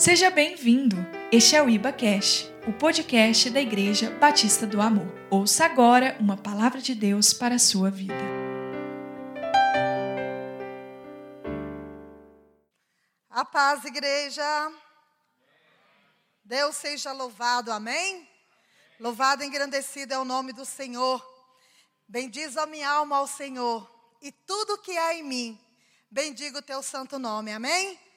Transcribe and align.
Seja 0.00 0.30
bem-vindo. 0.30 0.96
Este 1.30 1.56
é 1.56 1.62
o 1.62 1.68
Iba 1.68 1.92
Cash, 1.92 2.50
o 2.66 2.72
podcast 2.72 3.50
da 3.50 3.60
Igreja 3.60 4.10
Batista 4.12 4.66
do 4.66 4.80
Amor. 4.80 5.06
Ouça 5.30 5.66
agora 5.66 6.16
uma 6.18 6.38
palavra 6.38 6.80
de 6.80 6.94
Deus 6.94 7.34
para 7.34 7.56
a 7.56 7.58
sua 7.58 7.90
vida. 7.90 8.14
A 13.28 13.44
paz, 13.44 13.84
igreja. 13.84 14.72
Deus 16.42 16.76
seja 16.76 17.12
louvado, 17.12 17.70
amém? 17.70 18.26
Louvado 18.98 19.42
e 19.42 19.46
engrandecido 19.46 20.14
é 20.14 20.18
o 20.18 20.24
nome 20.24 20.54
do 20.54 20.64
Senhor. 20.64 21.22
Bendiz 22.08 22.56
a 22.56 22.64
minha 22.64 22.88
alma 22.88 23.18
ao 23.18 23.26
Senhor 23.26 23.86
e 24.22 24.32
tudo 24.32 24.78
que 24.78 24.96
há 24.96 25.14
em 25.14 25.22
mim. 25.22 25.60
Bendiga 26.10 26.60
o 26.60 26.62
teu 26.62 26.82
santo 26.82 27.18
nome, 27.18 27.52
amém? 27.52 28.09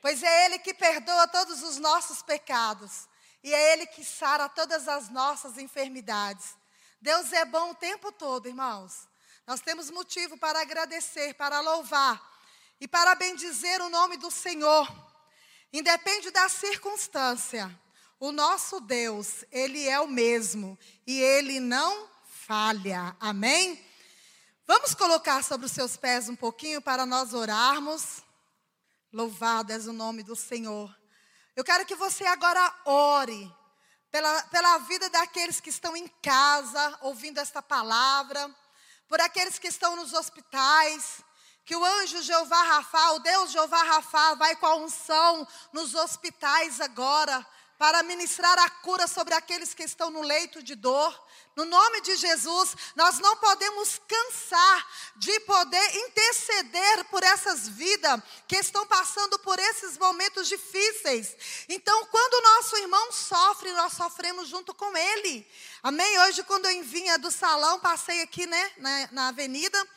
Pois 0.00 0.22
é 0.22 0.46
Ele 0.46 0.58
que 0.58 0.72
perdoa 0.72 1.28
todos 1.28 1.62
os 1.62 1.76
nossos 1.78 2.22
pecados. 2.22 3.08
E 3.42 3.52
é 3.54 3.72
Ele 3.72 3.86
que 3.86 4.04
sara 4.04 4.48
todas 4.48 4.88
as 4.88 5.08
nossas 5.08 5.58
enfermidades. 5.58 6.56
Deus 7.00 7.32
é 7.32 7.44
bom 7.44 7.70
o 7.70 7.74
tempo 7.74 8.12
todo, 8.12 8.48
irmãos. 8.48 9.08
Nós 9.46 9.60
temos 9.60 9.90
motivo 9.90 10.36
para 10.36 10.60
agradecer, 10.60 11.34
para 11.34 11.60
louvar 11.60 12.20
e 12.80 12.86
para 12.86 13.14
bendizer 13.14 13.80
o 13.80 13.88
nome 13.88 14.16
do 14.16 14.30
Senhor. 14.30 14.88
Independe 15.72 16.30
da 16.30 16.48
circunstância, 16.48 17.70
o 18.18 18.32
nosso 18.32 18.80
Deus, 18.80 19.44
Ele 19.50 19.88
é 19.88 19.98
o 20.00 20.08
mesmo 20.08 20.78
e 21.06 21.20
Ele 21.20 21.58
não 21.58 22.08
falha. 22.46 23.16
Amém? 23.18 23.82
Vamos 24.66 24.94
colocar 24.94 25.42
sobre 25.42 25.66
os 25.66 25.72
seus 25.72 25.96
pés 25.96 26.28
um 26.28 26.36
pouquinho 26.36 26.82
para 26.82 27.06
nós 27.06 27.32
orarmos. 27.32 28.22
Louvado 29.12 29.72
és 29.72 29.88
o 29.88 29.92
nome 29.92 30.22
do 30.22 30.36
Senhor. 30.36 30.96
Eu 31.56 31.64
quero 31.64 31.84
que 31.84 31.96
você 31.96 32.24
agora 32.26 32.74
ore 32.84 33.52
pela, 34.08 34.42
pela 34.44 34.78
vida 34.78 35.10
daqueles 35.10 35.60
que 35.60 35.68
estão 35.68 35.96
em 35.96 36.06
casa 36.22 36.98
ouvindo 37.00 37.38
esta 37.38 37.60
palavra, 37.60 38.48
por 39.08 39.20
aqueles 39.20 39.58
que 39.58 39.66
estão 39.66 39.96
nos 39.96 40.12
hospitais, 40.12 41.24
que 41.64 41.74
o 41.74 41.84
anjo 41.84 42.22
Jeová 42.22 42.62
Rafa, 42.62 43.12
o 43.12 43.18
Deus 43.18 43.50
Jeová 43.50 43.82
Rafa, 43.82 44.36
vai 44.36 44.54
com 44.54 44.66
a 44.66 44.76
unção 44.76 45.46
nos 45.72 45.92
hospitais 45.96 46.80
agora, 46.80 47.44
para 47.80 48.02
ministrar 48.02 48.58
a 48.58 48.68
cura 48.68 49.08
sobre 49.08 49.32
aqueles 49.32 49.72
que 49.72 49.82
estão 49.82 50.10
no 50.10 50.20
leito 50.20 50.62
de 50.62 50.74
dor. 50.74 51.18
No 51.56 51.64
nome 51.64 52.02
de 52.02 52.14
Jesus, 52.14 52.76
nós 52.94 53.18
não 53.20 53.38
podemos 53.38 53.98
cansar 54.06 54.86
de 55.16 55.40
poder 55.40 55.96
interceder 55.96 57.06
por 57.06 57.22
essas 57.22 57.66
vidas 57.66 58.20
que 58.46 58.56
estão 58.56 58.86
passando 58.86 59.38
por 59.38 59.58
esses 59.58 59.96
momentos 59.96 60.46
difíceis. 60.46 61.34
Então, 61.70 62.04
quando 62.04 62.34
o 62.34 62.54
nosso 62.54 62.76
irmão 62.76 63.12
sofre, 63.12 63.72
nós 63.72 63.94
sofremos 63.94 64.46
junto 64.46 64.74
com 64.74 64.94
ele. 64.94 65.50
Amém? 65.82 66.20
Hoje, 66.20 66.42
quando 66.42 66.66
eu 66.66 66.84
vinha 66.84 67.18
do 67.18 67.30
salão, 67.30 67.80
passei 67.80 68.20
aqui, 68.20 68.44
né, 68.44 68.72
na, 68.76 69.08
na 69.10 69.28
avenida. 69.28 69.88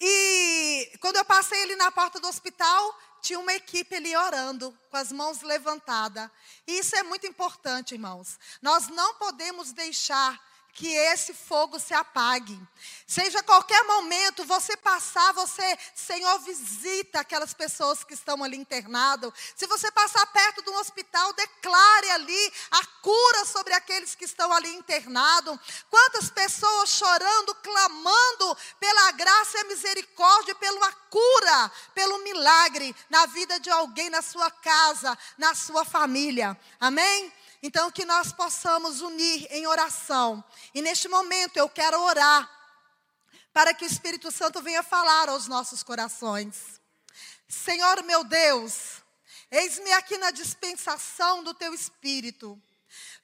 E 0.00 0.88
quando 1.00 1.16
eu 1.16 1.24
passei 1.24 1.60
ali 1.64 1.74
na 1.74 1.90
porta 1.90 2.20
do 2.20 2.28
hospital, 2.28 2.96
tinha 3.24 3.38
uma 3.38 3.54
equipe 3.54 3.96
ali 3.96 4.14
orando, 4.14 4.76
com 4.90 4.96
as 4.98 5.10
mãos 5.10 5.40
levantadas. 5.40 6.30
E 6.66 6.78
isso 6.78 6.94
é 6.94 7.02
muito 7.02 7.26
importante, 7.26 7.94
irmãos. 7.94 8.38
Nós 8.60 8.88
não 8.88 9.14
podemos 9.14 9.72
deixar 9.72 10.38
que 10.74 10.88
esse 10.88 11.32
fogo 11.32 11.78
se 11.78 11.94
apague. 11.94 12.60
Seja 13.06 13.42
qualquer 13.44 13.82
momento 13.84 14.44
você 14.44 14.76
passar, 14.76 15.32
você, 15.32 15.78
Senhor, 15.94 16.36
visita 16.40 17.20
aquelas 17.20 17.54
pessoas 17.54 18.02
que 18.02 18.12
estão 18.12 18.42
ali 18.42 18.56
internadas. 18.56 19.32
Se 19.54 19.68
você 19.68 19.90
passar 19.92 20.26
perto 20.26 20.64
de 20.64 20.70
um 20.70 20.78
hospital, 20.78 21.32
declare 21.34 22.10
ali 22.10 22.52
a 22.72 22.84
cura 23.00 23.44
sobre 23.44 23.72
aqueles 23.72 24.16
que 24.16 24.24
estão 24.24 24.52
ali 24.52 24.74
internados. 24.74 25.58
Quantas 25.88 26.28
pessoas 26.28 26.90
chorando, 26.90 27.54
clamando 27.56 28.56
pela 28.80 29.12
graça 29.12 29.60
e 29.60 29.64
misericórdia, 29.64 30.56
pela 30.56 30.92
cura, 30.92 31.72
pelo 31.94 32.18
milagre 32.24 32.94
na 33.08 33.26
vida 33.26 33.60
de 33.60 33.70
alguém, 33.70 34.10
na 34.10 34.22
sua 34.22 34.50
casa, 34.50 35.16
na 35.38 35.54
sua 35.54 35.84
família. 35.84 36.58
Amém? 36.80 37.32
Então, 37.66 37.90
que 37.90 38.04
nós 38.04 38.30
possamos 38.30 39.00
unir 39.00 39.46
em 39.48 39.66
oração. 39.66 40.44
E 40.74 40.82
neste 40.82 41.08
momento 41.08 41.56
eu 41.56 41.66
quero 41.66 41.98
orar 41.98 42.46
para 43.54 43.72
que 43.72 43.86
o 43.86 43.88
Espírito 43.88 44.30
Santo 44.30 44.60
venha 44.60 44.82
falar 44.82 45.30
aos 45.30 45.48
nossos 45.48 45.82
corações. 45.82 46.78
Senhor 47.48 48.02
meu 48.02 48.22
Deus, 48.22 49.02
eis-me 49.50 49.90
aqui 49.92 50.18
na 50.18 50.30
dispensação 50.30 51.42
do 51.42 51.54
teu 51.54 51.72
Espírito. 51.72 52.60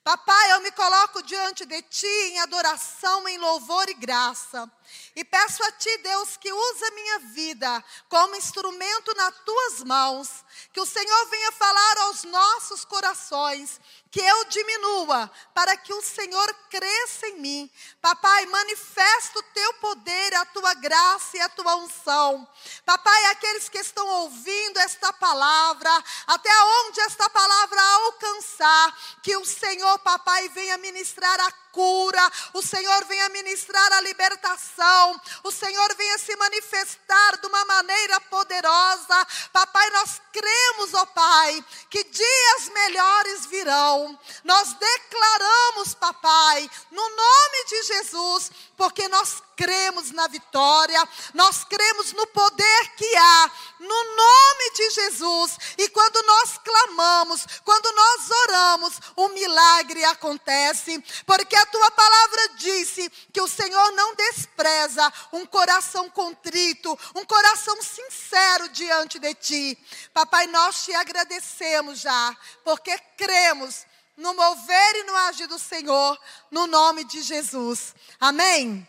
Papai, 0.03 0.53
eu 0.53 0.63
me 0.63 0.73
coloco 0.73 1.23
diante 1.23 1.67
de 1.67 1.83
ti 1.83 2.07
em 2.07 2.41
adoração, 2.41 3.29
em 3.29 3.37
louvor 3.37 3.91
e 3.91 3.95
graça. 3.95 4.73
E 5.17 5.25
peço 5.25 5.63
a 5.65 5.73
ti, 5.73 5.99
Deus, 5.99 6.37
que 6.37 6.53
use 6.53 6.85
a 6.85 6.91
minha 6.93 7.19
vida 7.19 7.85
como 8.09 8.37
instrumento 8.37 9.15
nas 9.17 9.35
tuas 9.45 9.83
mãos. 9.83 10.45
Que 10.73 10.81
o 10.81 10.87
Senhor 10.87 11.27
venha 11.27 11.53
falar 11.53 11.99
aos 11.99 12.25
nossos 12.25 12.85
corações. 12.85 13.81
Que 14.11 14.21
eu 14.21 14.45
diminua, 14.47 15.31
para 15.55 15.77
que 15.77 15.93
o 15.93 16.03
Senhor 16.03 16.53
cresça 16.69 17.29
em 17.29 17.41
mim. 17.41 17.71
Papai, 18.01 18.45
manifesta 18.47 19.39
o 19.39 19.43
teu 19.55 19.75
poder, 19.75 20.35
a 20.35 20.45
tua 20.47 20.75
graça 20.75 21.37
e 21.37 21.41
a 21.41 21.49
tua 21.49 21.77
unção. 21.77 22.49
Papai, 22.85 23.27
aqueles 23.27 23.69
que 23.69 23.79
estão 23.79 24.07
ouvindo 24.07 24.79
esta 24.79 25.13
palavra, 25.13 25.91
até 26.27 26.51
onde 26.65 27.01
esta 27.01 27.31
palavra 27.31 27.81
alcançar, 27.81 29.21
que 29.23 29.37
o 29.37 29.45
Senhor, 29.45 29.99
papai, 30.01 30.49
venha 30.49 30.77
ministrar 30.79 31.39
a 31.41 31.53
cura, 31.73 32.31
o 32.55 32.63
Senhor 32.63 33.05
venha 33.07 33.29
ministrar 33.31 33.93
a 33.93 34.01
libertação, 34.01 35.21
o 35.45 35.51
Senhor 35.51 35.95
venha 35.97 36.19
se 36.19 36.35
manifestar 36.37 37.39
de 37.39 37.47
uma 37.47 37.65
maneira 37.65 38.21
poderosa. 38.23 39.27
Papai, 39.53 39.91
nós 39.91 40.21
cremos, 40.33 40.95
ó 40.95 41.07
Pai, 41.07 41.65
que 41.89 42.05
dias 42.05 42.69
melhores 42.73 43.47
virão. 43.47 44.19
Nós 44.45 44.75
declaramos, 44.75 45.95
papai, 45.95 46.71
no 46.91 47.09
nome 47.09 47.65
de 47.67 47.83
Jesus, 47.85 48.51
porque 48.77 49.09
nós 49.09 49.43
cremos 49.61 50.11
na 50.13 50.27
vitória, 50.27 51.07
nós 51.35 51.65
cremos 51.65 52.15
no 52.15 52.27
poder 52.29 52.89
que 52.97 53.15
há, 53.15 53.51
no 53.79 54.17
nome 54.17 54.71
de 54.75 54.91
Jesus. 54.91 55.59
E 55.77 55.87
quando 55.91 56.23
nós 56.23 56.57
clamamos, 56.65 57.47
quando 57.63 57.95
nós 57.95 58.31
oramos, 58.31 58.95
o 59.17 59.29
milagre 59.29 60.03
acontece, 60.05 60.99
porque 61.27 61.55
a 61.55 61.67
tua 61.67 61.91
palavra 61.91 62.49
disse 62.57 63.11
que 63.31 63.43
o 63.43 63.49
Senhor 63.49 63.93
não 63.93 64.15
despreza 64.15 65.13
um 65.31 65.45
coração 65.45 66.09
contrito, 66.09 66.99
um 67.15 67.27
coração 67.27 67.83
sincero 67.83 68.67
diante 68.71 69.19
de 69.19 69.35
ti. 69.35 69.79
Papai, 70.15 70.47
nós 70.47 70.87
te 70.87 70.95
agradecemos 70.95 72.01
já, 72.01 72.35
porque 72.65 72.99
cremos 73.19 73.85
no 74.17 74.33
mover 74.33 74.97
e 74.97 75.03
no 75.03 75.17
agir 75.17 75.47
do 75.49 75.59
Senhor, 75.59 76.19
no 76.51 76.67
nome 76.67 77.05
de 77.05 77.21
Jesus. 77.21 77.95
Amém. 78.19 78.89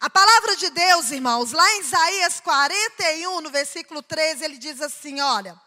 A 0.00 0.08
palavra 0.08 0.56
de 0.56 0.70
Deus, 0.70 1.10
irmãos, 1.10 1.52
lá 1.52 1.74
em 1.74 1.80
Isaías 1.80 2.40
41, 2.40 3.42
no 3.42 3.50
versículo 3.50 4.02
13, 4.02 4.42
ele 4.42 4.56
diz 4.56 4.80
assim: 4.80 5.20
olha, 5.20 5.60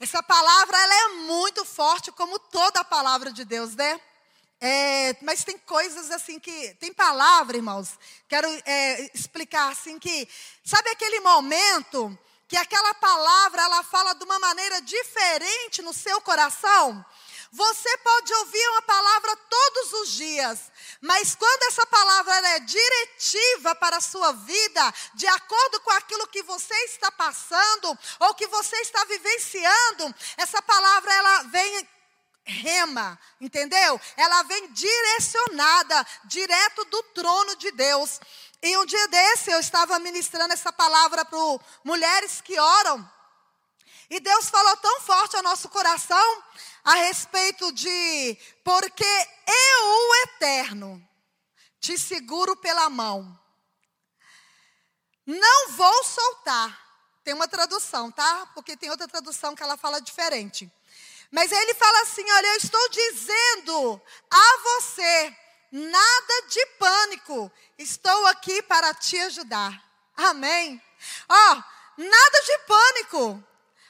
essa 0.00 0.22
palavra 0.22 0.74
ela 0.80 0.94
é 0.94 1.08
muito 1.26 1.62
forte, 1.62 2.10
como 2.10 2.38
toda 2.38 2.80
a 2.80 2.84
palavra 2.84 3.30
de 3.30 3.44
Deus, 3.44 3.74
né? 3.74 4.00
É, 4.58 5.14
mas 5.20 5.44
tem 5.44 5.58
coisas 5.58 6.10
assim 6.10 6.40
que. 6.40 6.74
Tem 6.80 6.94
palavra, 6.94 7.58
irmãos, 7.58 7.98
quero 8.26 8.48
é, 8.64 9.10
explicar 9.14 9.70
assim 9.70 9.98
que. 9.98 10.26
Sabe 10.64 10.88
aquele 10.88 11.20
momento 11.20 12.18
que 12.48 12.56
aquela 12.56 12.94
palavra 12.94 13.60
ela 13.60 13.82
fala 13.84 14.14
de 14.14 14.24
uma 14.24 14.38
maneira 14.38 14.80
diferente 14.80 15.82
no 15.82 15.92
seu 15.92 16.22
coração? 16.22 17.04
Você 17.56 17.96
pode 17.98 18.34
ouvir 18.34 18.68
uma 18.68 18.82
palavra 18.82 19.34
todos 19.34 19.92
os 19.94 20.10
dias, 20.10 20.70
mas 21.00 21.34
quando 21.34 21.62
essa 21.62 21.86
palavra 21.86 22.48
é 22.50 22.60
diretiva 22.60 23.74
para 23.76 23.96
a 23.96 24.00
sua 24.02 24.32
vida, 24.32 24.94
de 25.14 25.26
acordo 25.26 25.80
com 25.80 25.90
aquilo 25.92 26.26
que 26.26 26.42
você 26.42 26.74
está 26.84 27.10
passando 27.10 27.98
ou 28.20 28.34
que 28.34 28.46
você 28.48 28.76
está 28.82 29.02
vivenciando, 29.06 30.14
essa 30.36 30.60
palavra 30.60 31.10
ela 31.14 31.42
vem 31.44 31.88
rema, 32.44 33.18
entendeu? 33.40 33.98
Ela 34.18 34.42
vem 34.42 34.70
direcionada 34.72 36.06
direto 36.24 36.84
do 36.84 37.02
trono 37.04 37.56
de 37.56 37.70
Deus. 37.72 38.20
E 38.62 38.76
um 38.76 38.84
dia 38.84 39.08
desse 39.08 39.50
eu 39.50 39.60
estava 39.60 39.98
ministrando 39.98 40.52
essa 40.52 40.70
palavra 40.70 41.24
para 41.24 41.38
mulheres 41.82 42.42
que 42.42 42.60
oram. 42.60 43.15
E 44.08 44.20
Deus 44.20 44.48
falou 44.48 44.76
tão 44.76 45.00
forte 45.00 45.36
ao 45.36 45.42
nosso 45.42 45.68
coração 45.68 46.42
a 46.84 46.94
respeito 46.94 47.72
de 47.72 48.38
porque 48.62 49.04
eu, 49.04 49.86
o 49.86 50.14
eterno, 50.26 51.08
te 51.80 51.98
seguro 51.98 52.56
pela 52.56 52.88
mão. 52.88 53.38
Não 55.26 55.70
vou 55.72 56.04
soltar 56.04 56.84
Tem 57.24 57.34
uma 57.34 57.48
tradução, 57.48 58.12
tá? 58.12 58.46
Porque 58.54 58.76
tem 58.76 58.88
outra 58.88 59.08
tradução 59.08 59.56
que 59.56 59.62
ela 59.62 59.76
fala 59.76 60.00
diferente. 60.00 60.70
Mas 61.30 61.50
ele 61.50 61.74
fala 61.74 62.02
assim: 62.02 62.22
olha, 62.30 62.46
eu 62.46 62.56
estou 62.56 62.88
dizendo 62.88 64.00
a 64.30 64.58
você, 64.62 65.36
nada 65.72 66.42
de 66.48 66.66
pânico, 66.78 67.50
estou 67.76 68.26
aqui 68.26 68.62
para 68.62 68.94
te 68.94 69.18
ajudar. 69.18 69.82
Amém? 70.16 70.80
Ó, 71.28 71.62
nada 71.96 72.42
de 72.44 72.58
pânico. 72.58 73.44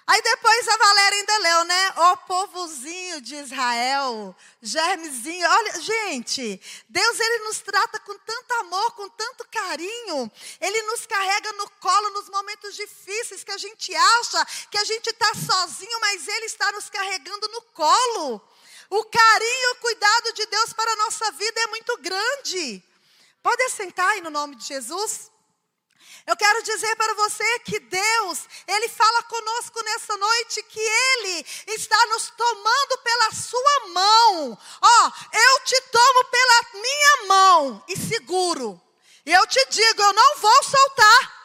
Aí 0.08 0.23
depois 0.23 0.69
a 0.69 0.76
Valéria 0.76 1.19
ainda 1.19 1.38
leu, 1.38 1.64
né? 1.64 1.93
Ó 1.97 2.17
povozinho 2.17 3.20
de 3.20 3.35
Israel, 3.35 4.37
germezinho. 4.62 5.49
Olha, 5.49 5.81
gente, 5.81 6.61
Deus 6.88 7.19
ele 7.19 7.44
nos 7.44 7.58
trata 7.58 7.99
com 7.99 8.17
tanto 8.19 8.55
amor, 8.61 8.93
com 8.93 9.08
tanto 9.08 9.44
carinho. 9.50 10.31
Ele 10.61 10.82
nos 10.82 11.06
carrega 11.06 11.53
no 11.55 11.69
colo 11.81 12.11
nos 12.11 12.29
momentos 12.29 12.76
difíceis 12.76 13.43
que 13.43 13.50
a 13.50 13.58
gente 13.58 13.93
acha 13.97 14.47
que 14.70 14.79
a 14.79 14.85
gente 14.85 15.08
está 15.08 15.32
sozinho, 15.35 16.00
mas 16.00 16.29
Ele 16.29 16.47
está 16.47 16.70
nos 16.70 16.88
carregando 16.88 17.49
no 17.49 17.62
colo. 17.62 18.41
O 18.88 19.05
carinho 19.06 19.73
o 19.73 19.81
cuidado 19.81 20.32
de 20.35 20.47
Deus 20.47 20.73
para 20.73 20.93
a 20.93 20.97
nossa 20.97 21.32
vida 21.32 21.61
é 21.62 21.67
muito 21.67 21.97
grande. 21.99 22.81
Pode 23.43 23.70
sentar 23.70 24.08
aí 24.11 24.20
no 24.20 24.31
nome 24.31 24.55
de 24.55 24.67
Jesus? 24.67 25.32
Eu 26.26 26.37
quero 26.37 26.62
dizer 26.62 26.96
para 26.96 27.14
você 27.14 27.58
que 27.60 27.78
Deus, 27.78 28.40
Ele 28.66 28.88
fala 28.88 29.22
conosco 29.25 29.82
nessa 29.84 30.16
noite 30.16 30.62
que 30.64 30.81
Ele 30.81 31.46
está 31.69 32.06
nos 32.06 32.31
tomando 32.31 32.98
pela 32.98 33.32
sua 33.32 33.88
mão. 33.88 34.58
Ó, 34.82 35.06
oh, 35.06 35.37
eu 35.37 35.60
te 35.60 35.81
tomo 35.82 36.25
pela 36.25 36.62
minha 36.75 37.26
mão 37.26 37.84
e 37.88 37.96
seguro. 37.96 38.81
E 39.25 39.32
eu 39.32 39.46
te 39.46 39.64
digo, 39.70 40.02
eu 40.02 40.12
não 40.12 40.37
vou 40.38 40.62
soltar. 40.64 41.37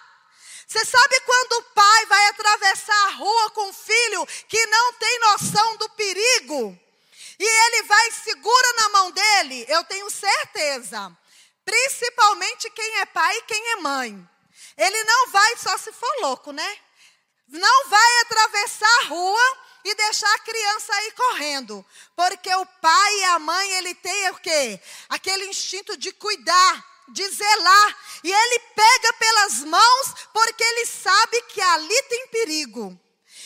Você 0.68 0.86
sabe 0.86 1.20
quando 1.22 1.52
o 1.54 1.64
pai 1.64 2.06
vai 2.06 2.28
atravessar 2.28 3.06
a 3.08 3.12
rua 3.12 3.50
com 3.52 3.70
o 3.70 3.74
filho 3.74 4.26
que 4.48 4.66
não 4.68 4.94
tem 4.94 5.20
noção 5.20 5.78
do 5.78 5.90
perigo? 5.90 6.80
E 7.38 7.44
ele 7.44 7.84
vai 7.84 8.12
segura 8.12 8.74
na 8.78 8.90
mão 8.90 9.12
dele, 9.12 9.66
eu 9.68 9.84
tenho 9.84 10.10
certeza. 10.10 11.12
Principalmente 11.66 12.70
quem 12.70 13.00
é 13.00 13.06
pai 13.06 13.38
e 13.38 13.42
quem 13.44 13.72
é 13.72 13.76
mãe. 13.78 14.31
Ele 14.82 15.04
não 15.04 15.28
vai 15.28 15.58
só 15.58 15.78
se 15.78 15.92
for 15.92 16.12
louco, 16.22 16.52
né? 16.52 16.78
Não 17.48 17.88
vai 17.88 18.22
atravessar 18.22 19.00
a 19.02 19.04
rua 19.10 19.58
e 19.86 19.94
deixar 19.94 20.34
a 20.34 20.40
criança 20.40 20.92
aí 20.96 21.12
correndo. 21.12 21.86
Porque 22.16 22.52
o 22.56 22.66
pai 22.66 23.20
e 23.20 23.24
a 23.26 23.38
mãe, 23.38 23.74
ele 23.74 23.94
tem 23.94 24.30
o 24.32 24.40
quê? 24.40 24.82
Aquele 25.08 25.46
instinto 25.46 25.96
de 25.98 26.12
cuidar, 26.12 27.04
de 27.10 27.30
zelar. 27.30 27.98
E 28.24 28.32
ele 28.32 28.60
pega 28.76 29.14
pelas 29.14 29.60
mãos 29.60 30.16
porque 30.34 30.64
ele 30.64 30.88
sabe 30.88 31.44
que 31.44 31.62
ali 31.62 32.04
tem 32.10 32.28
perigo. 32.30 33.00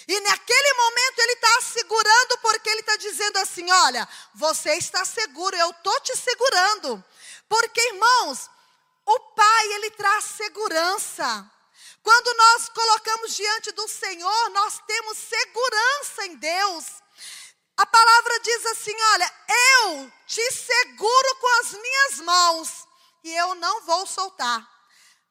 E 0.07 0.19
naquele 0.21 0.73
momento 0.73 1.19
ele 1.19 1.33
está 1.33 1.61
segurando 1.61 2.37
porque 2.37 2.69
ele 2.69 2.79
está 2.79 2.95
dizendo 2.95 3.37
assim: 3.39 3.69
olha, 3.69 4.07
você 4.33 4.75
está 4.75 5.03
seguro, 5.03 5.53
eu 5.57 5.71
estou 5.71 5.99
te 5.99 6.15
segurando. 6.15 7.03
Porque, 7.49 7.81
irmãos, 7.89 8.49
o 9.05 9.19
Pai, 9.19 9.73
ele 9.73 9.91
traz 9.91 10.25
segurança. 10.25 11.51
Quando 12.01 12.37
nós 12.37 12.69
colocamos 12.69 13.35
diante 13.35 13.71
do 13.71 13.87
Senhor, 13.87 14.49
nós 14.51 14.79
temos 14.85 15.17
segurança 15.17 16.25
em 16.25 16.35
Deus. 16.35 16.85
A 17.77 17.85
palavra 17.85 18.39
diz 18.39 18.65
assim: 18.67 18.95
olha, 19.13 19.33
eu 19.81 20.11
te 20.25 20.51
seguro 20.51 21.35
com 21.39 21.59
as 21.61 21.71
minhas 21.71 22.19
mãos 22.21 22.87
e 23.23 23.35
eu 23.35 23.55
não 23.55 23.81
vou 23.81 24.05
soltar. 24.05 24.67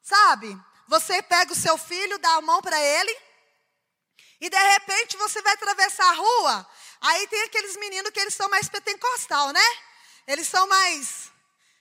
Sabe? 0.02 0.56
Você 0.88 1.22
pega 1.22 1.52
o 1.52 1.56
seu 1.56 1.78
filho, 1.78 2.18
dá 2.18 2.34
a 2.34 2.40
mão 2.42 2.60
para 2.60 2.78
ele, 2.78 3.16
e 4.40 4.50
de 4.50 4.58
repente 4.58 5.16
você 5.16 5.40
vai 5.40 5.54
atravessar 5.54 6.10
a 6.10 6.14
rua. 6.14 6.70
Aí 7.00 7.26
tem 7.28 7.42
aqueles 7.42 7.76
meninos 7.76 8.10
que 8.10 8.20
eles 8.20 8.34
são 8.34 8.48
mais 8.48 8.68
pentecostal, 8.68 9.50
né? 9.52 9.66
Eles 10.26 10.48
são 10.48 10.66
mais 10.66 11.30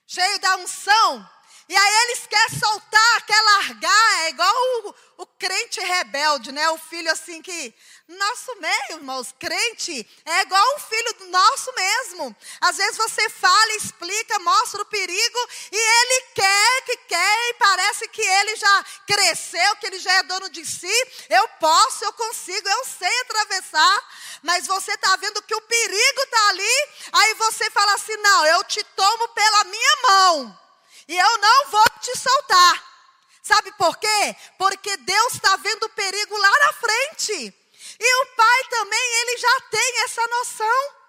cheios 0.08 0.40
da 0.40 0.56
unção. 0.58 1.30
E 1.70 1.78
aí 1.78 1.94
eles 2.04 2.28
querem 2.28 2.60
soltar, 2.60 3.26
quer 3.26 3.42
largar, 3.42 4.20
é 4.24 4.30
igual 4.30 4.54
o, 4.56 4.96
o, 5.20 5.26
crente 5.26 5.80
rebelde, 5.80 6.52
né? 6.52 6.70
O 6.70 6.78
filho 6.78 7.10
assim 7.12 7.42
que. 7.42 7.74
Nosso 8.06 8.60
meio, 8.60 9.00
irmãos, 9.00 9.34
crente 9.40 10.06
é 10.26 10.42
igual 10.42 10.76
um 10.76 10.80
filho 10.80 11.30
nosso 11.30 11.74
mesmo. 11.74 12.36
Às 12.60 12.76
vezes 12.76 12.98
você 12.98 13.30
fala, 13.30 13.76
explica, 13.78 14.40
mostra 14.40 14.82
o 14.82 14.86
perigo 14.86 15.40
e 15.72 15.78
ele 15.78 16.22
quer, 16.36 16.82
que 16.86 16.98
quer 16.98 17.50
e 17.50 17.54
parece 17.54 18.08
que 18.10 18.22
ele 18.22 18.58
já 18.58 18.86
cresceu, 19.08 19.76
que 19.78 19.88
ele 19.88 20.00
já 20.00 20.12
é 20.16 20.24
dono 20.24 20.50
de 20.50 20.66
si. 20.66 21.08
Eu 21.30 21.48
posso, 21.62 22.04
eu 22.04 22.12
consigo, 22.12 22.68
eu 22.68 22.86
sei 22.86 23.22
atravessar. 23.22 24.10
Mas 24.44 24.68
você 24.68 24.92
está 24.92 25.16
vendo 25.16 25.42
que 25.42 25.56
o 25.56 25.62
perigo 25.62 26.22
está 26.24 26.50
ali, 26.50 26.88
aí 27.14 27.34
você 27.36 27.72
fala 27.72 27.94
assim: 27.94 28.18
não, 28.18 28.46
eu 28.48 28.64
te 28.66 28.84
tomo 28.84 29.30
pela 29.30 29.64
minha 29.64 29.98
mão. 30.10 30.63
E 31.08 31.18
eu 31.18 31.38
não 31.38 31.70
vou 31.70 31.90
te 32.02 32.18
soltar. 32.18 32.94
Sabe 33.42 33.72
por 33.74 33.98
quê? 33.98 34.36
Porque 34.58 34.96
Deus 34.98 35.34
está 35.34 35.58
vendo 35.58 35.84
o 35.84 35.90
perigo 35.90 36.38
lá 36.38 36.52
na 36.60 36.74
frente. 36.74 37.54
E 38.00 38.16
o 38.22 38.26
pai 38.36 38.64
também, 38.70 39.22
ele 39.22 39.38
já 39.38 39.60
tem 39.70 40.04
essa 40.04 40.28
noção. 40.28 41.04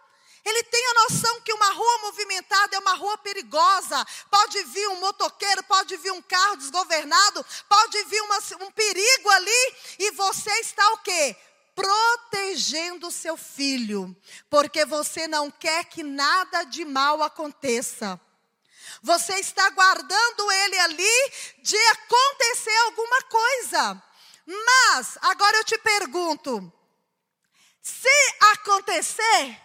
Ele 0.44 0.62
tem 0.64 0.86
a 0.86 0.94
noção 0.94 1.40
que 1.40 1.52
uma 1.52 1.70
rua 1.70 1.98
movimentada 2.02 2.76
é 2.76 2.78
uma 2.78 2.94
rua 2.94 3.16
perigosa. 3.18 4.04
Pode 4.30 4.62
vir 4.64 4.88
um 4.88 5.00
motoqueiro, 5.00 5.62
pode 5.62 5.96
vir 5.96 6.12
um 6.12 6.20
carro 6.20 6.56
desgovernado, 6.56 7.46
pode 7.68 8.02
vir 8.04 8.20
uma, 8.20 8.38
um 8.60 8.70
perigo 8.70 9.30
ali. 9.30 9.74
E 9.98 10.10
você 10.10 10.50
está 10.60 10.92
o 10.92 10.98
quê? 10.98 11.34
Protegendo 11.74 13.08
o 13.08 13.12
seu 13.12 13.36
filho. 13.36 14.14
Porque 14.50 14.84
você 14.84 15.26
não 15.26 15.50
quer 15.50 15.84
que 15.84 16.02
nada 16.02 16.64
de 16.64 16.84
mal 16.84 17.22
aconteça. 17.22 18.20
Você 19.04 19.34
está 19.34 19.68
guardando 19.68 20.50
ele 20.50 20.78
ali 20.78 21.32
de 21.58 21.76
acontecer 21.76 22.74
alguma 22.86 23.22
coisa. 23.24 24.02
Mas, 24.46 25.18
agora 25.20 25.58
eu 25.58 25.64
te 25.64 25.76
pergunto: 25.76 26.72
se 27.82 28.34
acontecer, 28.52 29.60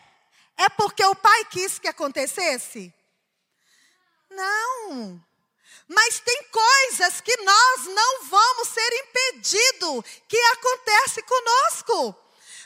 é 0.57 0.67
porque 0.67 1.05
o 1.05 1.15
pai 1.15 1.45
quis 1.45 1.79
que 1.79 1.87
acontecesse? 1.87 2.93
Não. 4.29 5.25
Mas 5.87 6.19
tem 6.19 6.43
coisas 6.51 7.21
que 7.21 7.37
nós 7.37 7.85
não 7.85 8.25
vamos 8.25 8.67
ser 8.67 8.93
impedidos 8.93 10.03
que 10.27 10.37
acontece 10.37 11.21
conosco. 11.21 12.13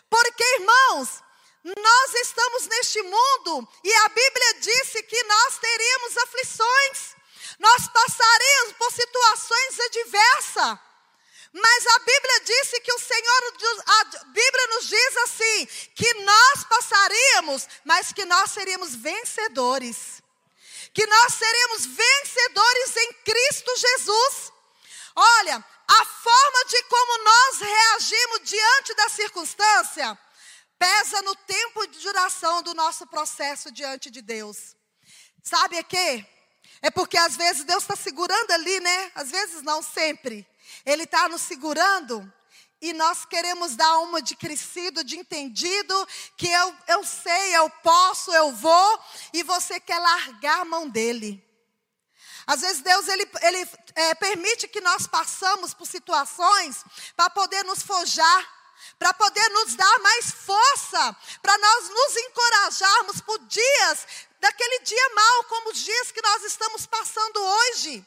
Porque, 0.09 0.43
irmãos, 0.55 1.22
nós 1.63 2.13
estamos 2.15 2.67
neste 2.67 3.01
mundo 3.03 3.67
e 3.83 3.93
a 3.93 4.09
Bíblia 4.09 4.53
disse 4.59 5.01
que 5.03 5.23
nós 5.23 5.57
teríamos 5.59 6.17
aflições, 6.17 7.15
nós 7.57 7.87
passaríamos 7.87 8.73
por 8.73 8.91
situações 8.91 9.79
adversas. 9.79 10.79
Mas 11.53 11.87
a 11.87 11.99
Bíblia 11.99 12.39
disse 12.41 12.81
que 12.81 12.91
o 12.91 12.99
Senhor, 12.99 13.53
a 13.85 14.03
Bíblia 14.25 14.67
nos 14.69 14.87
diz 14.87 15.17
assim: 15.17 15.65
que 15.95 16.13
nós 16.15 16.63
passaríamos, 16.63 17.67
mas 17.85 18.11
que 18.11 18.25
nós 18.25 18.51
seríamos 18.51 18.95
vencedores. 18.95 20.21
Que 20.93 21.05
nós 21.05 21.33
seremos 21.35 21.85
vencedores 21.85 22.97
em 22.97 23.13
Cristo 23.23 23.77
Jesus. 23.77 24.51
Olha, 25.15 25.63
a 25.87 26.05
forma 26.05 26.65
de 26.65 26.83
como 26.83 27.23
nós 27.23 27.59
reagimos 27.59 28.39
diante 28.43 28.95
da 28.95 29.09
circunstância 29.09 30.17
pesa 30.77 31.21
no 31.21 31.35
tempo 31.35 31.87
de 31.87 31.99
duração 31.99 32.61
do 32.61 32.73
nosso 32.73 33.07
processo 33.07 33.71
diante 33.71 34.09
de 34.09 34.21
Deus. 34.21 34.75
Sabe 35.43 35.79
o 35.79 35.83
que? 35.83 36.25
É 36.81 36.91
porque 36.91 37.17
às 37.17 37.35
vezes 37.35 37.63
Deus 37.63 37.83
está 37.83 37.95
segurando 37.95 38.51
ali, 38.51 38.79
né? 38.79 39.11
Às 39.15 39.31
vezes 39.31 39.61
não 39.61 39.81
sempre. 39.81 40.47
Ele 40.85 41.03
está 41.03 41.29
nos 41.29 41.41
segurando 41.41 42.31
e 42.81 42.91
nós 42.91 43.23
queremos 43.23 43.77
dar 43.77 43.99
uma 43.99 44.21
de 44.21 44.35
crescido, 44.35 45.05
de 45.05 45.17
entendido, 45.17 46.07
que 46.35 46.49
eu, 46.49 46.75
eu 46.89 47.05
sei, 47.05 47.55
eu 47.55 47.69
posso, 47.69 48.29
eu 48.33 48.51
vou, 48.51 48.99
e 49.31 49.41
você 49.41 49.79
quer 49.79 49.97
largar 49.99 50.59
a 50.59 50.65
mão 50.65 50.89
dele. 50.89 51.41
Às 52.45 52.59
vezes 52.59 52.81
Deus 52.81 53.07
ele, 53.07 53.25
ele 53.41 53.69
é, 53.95 54.13
permite 54.15 54.67
que 54.67 54.81
nós 54.81 55.07
passamos 55.07 55.73
por 55.73 55.87
situações 55.87 56.83
para 57.15 57.29
poder 57.29 57.63
nos 57.63 57.81
forjar 57.81 58.62
para 58.97 59.13
poder 59.13 59.47
nos 59.49 59.75
dar 59.75 59.99
mais 59.99 60.31
força, 60.31 61.15
para 61.41 61.57
nós 61.57 61.89
nos 61.89 62.17
encorajarmos 62.17 63.21
por 63.21 63.39
dias, 63.39 64.07
daquele 64.39 64.79
dia 64.79 65.09
mal, 65.15 65.43
como 65.45 65.71
os 65.71 65.79
dias 65.79 66.11
que 66.11 66.21
nós 66.21 66.43
estamos 66.43 66.85
passando 66.85 67.41
hoje. 67.41 68.05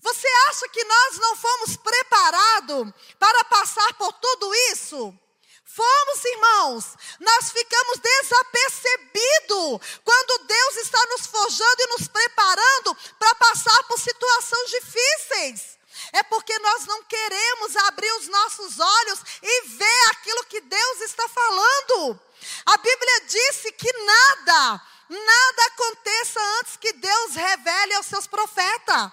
Você 0.00 0.26
acha 0.48 0.68
que 0.68 0.84
nós 0.84 1.18
não 1.18 1.36
fomos 1.36 1.76
preparados 1.76 2.92
para 3.18 3.44
passar 3.44 3.94
por 3.94 4.12
tudo 4.14 4.52
isso? 4.72 5.16
Fomos, 5.64 6.24
irmãos, 6.24 6.84
nós 7.20 7.50
ficamos 7.50 7.98
desapercebidos 7.98 10.00
quando 10.04 10.46
Deus 10.46 10.76
está 10.76 11.06
nos 11.06 11.26
forjando 11.26 11.82
e 11.82 11.98
nos 11.98 12.08
preparando 12.08 12.94
para 13.18 13.34
passar 13.36 13.82
por 13.84 13.98
situações 13.98 14.70
difíceis. 14.70 15.78
É 16.12 16.22
porque 16.22 16.56
nós 16.58 16.86
não 16.86 17.02
queremos 17.04 17.76
abrir 17.76 18.12
os 18.18 18.28
nossos 18.28 18.78
olhos 18.78 19.20
e 19.42 19.68
ver 19.68 20.06
aquilo 20.10 20.44
que 20.44 20.60
Deus 20.60 21.00
está 21.00 21.26
falando. 21.28 22.20
A 22.66 22.76
Bíblia 22.76 23.20
disse 23.26 23.72
que 23.72 23.92
nada, 23.92 24.82
nada 25.08 25.64
aconteça 25.66 26.40
antes 26.60 26.76
que 26.76 26.92
Deus 26.92 27.34
revele 27.34 27.94
aos 27.94 28.06
seus 28.06 28.26
profetas. 28.26 29.10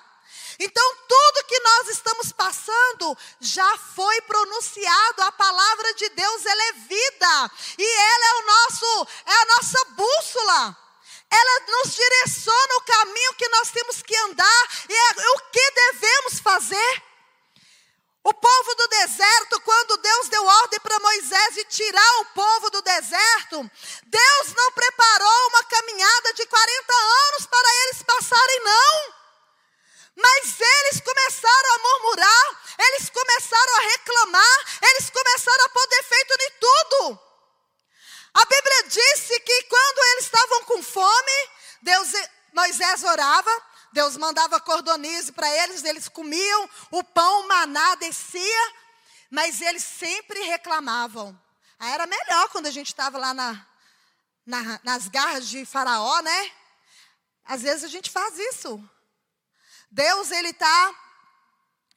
Então, 0.62 0.96
tudo 1.08 1.46
que 1.48 1.60
nós 1.62 1.88
estamos 1.88 2.34
passando 2.34 3.18
já 3.40 3.78
foi 3.78 4.20
pronunciado, 4.22 5.22
a 5.22 5.32
palavra 5.32 5.94
de 5.94 6.10
Deus 6.10 6.46
ela 6.46 6.64
é 6.64 6.74
vida, 6.74 7.52
e 7.78 7.98
ela 7.98 8.26
é 8.26 8.34
o 8.34 8.46
nosso, 8.46 9.08
é 9.26 9.34
a 9.34 9.46
nossa 9.46 9.86
bússola. 9.92 10.78
Ela 11.32 11.60
nos 11.68 11.96
direciona 11.96 12.49
caminho 13.30 13.34
que 13.36 13.50
nós 13.50 13.72
temos 13.72 14.02
que 14.02 14.16
andar 14.16 14.68
e 14.88 14.94
é 14.94 15.30
o 15.30 15.40
que 15.52 15.72
devemos 15.72 16.40
fazer. 16.40 17.04
O 18.24 18.34
povo 18.34 18.76
do 18.76 18.88
deserto, 18.88 19.62
quando 19.62 19.98
Deus 19.98 20.30
deu 20.30 20.46
ordem 20.46 20.80
para 20.82 21.00
Moisés 21.00 21.56
de 21.56 21.64
tirar 21.66 22.20
o 22.20 22.26
povo 22.26 22.70
do 22.70 22.82
deserto, 22.82 23.72
Deus 24.06 24.54
não 24.56 24.72
preparou 24.74 25.48
uma 25.48 25.64
caminhada 25.64 26.34
de 26.34 26.46
40 26.46 26.94
anos 26.94 27.46
para 27.48 27.76
eles 27.84 28.04
passarem, 28.04 28.64
não. 28.64 29.14
Mas 30.18 30.60
eles 30.60 31.00
começaram 31.00 31.76
a 31.76 31.80
murmurar, 31.80 32.62
eles 32.78 33.10
começaram 33.10 33.76
a 33.78 33.82
reclamar, 33.82 34.66
eles 34.82 35.10
começaram 35.10 35.66
a 35.66 35.70
pôr 35.70 35.88
defeito 35.88 36.34
em 36.42 36.52
tudo. 36.60 37.20
A 38.34 38.46
Bíblia 38.46 38.84
disse 38.84 39.40
que 39.40 39.64
quando 39.64 40.06
eles 40.12 40.26
estavam 40.26 40.64
com 40.66 40.84
fome, 40.84 41.50
Deus, 41.82 42.12
Moisés 42.54 43.04
orava, 43.04 43.50
Deus 43.92 44.18
mandava 44.18 44.60
cordonize 44.60 45.32
para 45.32 45.50
eles, 45.64 45.84
eles 45.84 46.08
comiam, 46.08 46.70
o 46.92 47.04
pão, 47.04 47.42
o 47.42 47.48
maná 47.48 47.96
descia, 47.96 48.74
mas 49.30 49.62
eles 49.62 49.84
sempre 49.84 50.40
reclamavam. 50.44 51.40
Aí 51.80 51.92
era 51.92 52.06
melhor 52.06 52.50
quando 52.50 52.68
a 52.68 52.72
gente 52.72 52.88
estava 52.88 53.18
lá 53.18 53.34
na, 53.34 53.66
na, 54.46 54.80
nas 54.84 55.08
garras 55.08 55.48
de 55.48 55.66
Faraó, 55.66 56.22
né? 56.22 56.52
Às 57.46 57.62
vezes 57.62 57.84
a 57.84 57.88
gente 57.88 58.12
faz 58.12 58.38
isso. 58.38 58.84
Deus, 59.90 60.30
Ele 60.30 60.50
está, 60.50 60.96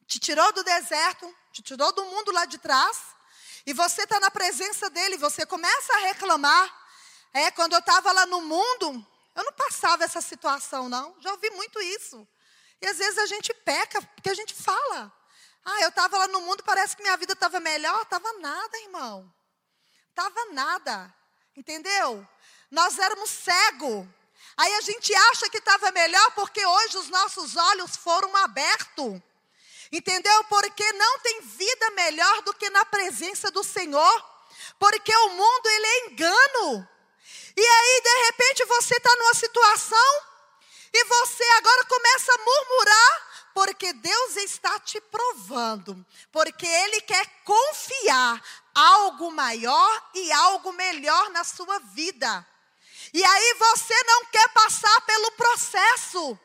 te 0.06 0.18
tirou 0.18 0.52
do 0.52 0.64
deserto, 0.64 1.34
te 1.52 1.62
tirou 1.62 1.92
do 1.92 2.04
mundo 2.06 2.32
lá 2.32 2.46
de 2.46 2.58
trás, 2.58 2.98
e 3.66 3.72
você 3.72 4.02
está 4.02 4.18
na 4.18 4.30
presença 4.30 4.88
dEle, 4.90 5.16
você 5.16 5.44
começa 5.44 5.92
a 5.94 6.00
reclamar. 6.00 6.82
É, 7.34 7.50
quando 7.50 7.72
eu 7.72 7.78
estava 7.78 8.12
lá 8.12 8.26
no 8.26 8.42
mundo, 8.42 9.06
eu 9.34 9.44
não 9.44 9.52
passava 9.52 10.04
essa 10.04 10.20
situação, 10.20 10.88
não. 10.88 11.16
Já 11.20 11.32
ouvi 11.32 11.50
muito 11.50 11.80
isso. 11.80 12.26
E 12.80 12.86
às 12.86 12.98
vezes 12.98 13.18
a 13.18 13.26
gente 13.26 13.54
peca, 13.54 14.02
porque 14.02 14.30
a 14.30 14.34
gente 14.34 14.54
fala. 14.54 15.12
Ah, 15.64 15.80
eu 15.82 15.88
estava 15.88 16.18
lá 16.18 16.28
no 16.28 16.40
mundo, 16.40 16.64
parece 16.64 16.96
que 16.96 17.02
minha 17.02 17.16
vida 17.16 17.32
estava 17.32 17.60
melhor. 17.60 18.02
Estava 18.02 18.32
nada, 18.34 18.78
irmão. 18.80 19.32
Estava 20.10 20.44
nada. 20.52 21.14
Entendeu? 21.56 22.26
Nós 22.70 22.98
éramos 22.98 23.30
cegos. 23.30 24.06
Aí 24.56 24.74
a 24.74 24.80
gente 24.80 25.14
acha 25.14 25.48
que 25.48 25.58
estava 25.58 25.90
melhor 25.92 26.30
porque 26.32 26.64
hoje 26.64 26.98
os 26.98 27.08
nossos 27.08 27.56
olhos 27.56 27.96
foram 27.96 28.34
abertos. 28.36 29.20
Entendeu? 29.90 30.44
Porque 30.44 30.92
não 30.92 31.18
tem 31.20 31.40
vida 31.42 31.90
melhor 31.92 32.42
do 32.42 32.54
que 32.54 32.68
na 32.70 32.84
presença 32.84 33.50
do 33.50 33.62
Senhor. 33.62 34.32
Porque 34.78 35.14
o 35.14 35.28
mundo 35.30 35.66
ele 35.66 35.86
é 35.86 36.06
engano. 36.06 36.88
E 37.56 37.66
aí 37.66 38.00
de 38.02 38.24
repente 38.26 38.64
você 38.64 38.96
está 38.96 39.14
numa 39.16 39.34
situação 39.34 40.22
e 40.92 41.04
você 41.04 41.44
agora 41.56 41.84
começa 41.84 42.32
a 42.32 42.38
murmurar 42.38 43.32
porque 43.54 43.92
Deus 43.92 44.36
está 44.36 44.80
te 44.80 45.00
provando, 45.00 46.04
porque 46.30 46.66
Ele 46.66 47.00
quer 47.02 47.26
confiar 47.44 48.42
algo 48.74 49.30
maior 49.30 50.10
e 50.14 50.32
algo 50.32 50.72
melhor 50.72 51.30
na 51.30 51.44
sua 51.44 51.78
vida. 51.78 52.46
E 53.12 53.22
aí 53.22 53.54
você 53.54 53.94
não 54.04 54.24
quer 54.26 54.48
passar 54.50 55.00
pelo 55.02 55.32
processo. 55.32 56.38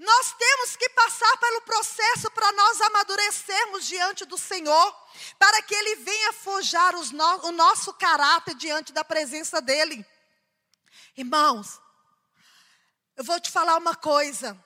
Nós 0.00 0.32
temos 0.32 0.76
que 0.76 0.88
passar 0.88 1.36
pelo 1.36 1.60
processo 1.60 2.30
para 2.30 2.50
nós 2.52 2.80
amadurecermos 2.80 3.84
diante 3.84 4.24
do 4.24 4.38
Senhor, 4.38 4.96
para 5.38 5.60
que 5.60 5.74
Ele 5.74 5.96
venha 5.96 6.32
forjar 6.32 6.94
no, 6.94 7.46
o 7.48 7.52
nosso 7.52 7.92
caráter 7.92 8.54
diante 8.54 8.94
da 8.94 9.04
presença 9.04 9.60
dEle. 9.60 10.02
Irmãos, 11.14 11.78
eu 13.14 13.22
vou 13.22 13.38
te 13.38 13.50
falar 13.50 13.76
uma 13.76 13.94
coisa. 13.94 14.58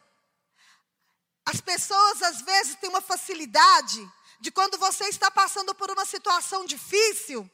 As 1.45 1.61
pessoas 1.61 2.23
às 2.23 2.41
vezes 2.43 2.77
têm 2.77 2.89
uma 2.89 3.01
facilidade 3.01 4.09
de 4.39 4.53
quando 4.53 4.79
você 4.79 5.09
está 5.09 5.33
passando 5.33 5.75
por 5.75 5.91
uma 5.91 6.05
situação 6.05 6.65
difícil, 6.65 7.51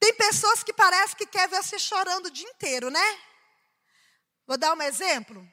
tem 0.00 0.14
pessoas 0.14 0.62
que 0.62 0.72
parece 0.72 1.14
que 1.14 1.26
quer 1.26 1.50
ver 1.50 1.62
você 1.62 1.78
chorando 1.78 2.26
o 2.26 2.30
dia 2.30 2.48
inteiro, 2.48 2.88
né? 2.88 3.20
Vou 4.46 4.56
dar 4.56 4.72
um 4.72 4.80
exemplo. 4.80 5.46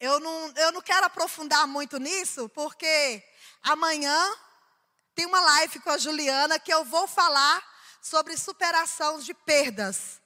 Eu 0.00 0.18
não, 0.18 0.52
eu 0.56 0.72
não 0.72 0.80
quero 0.80 1.04
aprofundar 1.04 1.66
muito 1.66 1.98
nisso, 1.98 2.48
porque 2.48 3.22
amanhã 3.62 4.34
tem 5.14 5.26
uma 5.26 5.40
live 5.40 5.78
com 5.80 5.90
a 5.90 5.98
Juliana 5.98 6.58
que 6.58 6.72
eu 6.72 6.84
vou 6.84 7.06
falar 7.06 7.62
sobre 8.00 8.36
superação 8.36 9.18
de 9.18 9.34
perdas. 9.34 10.18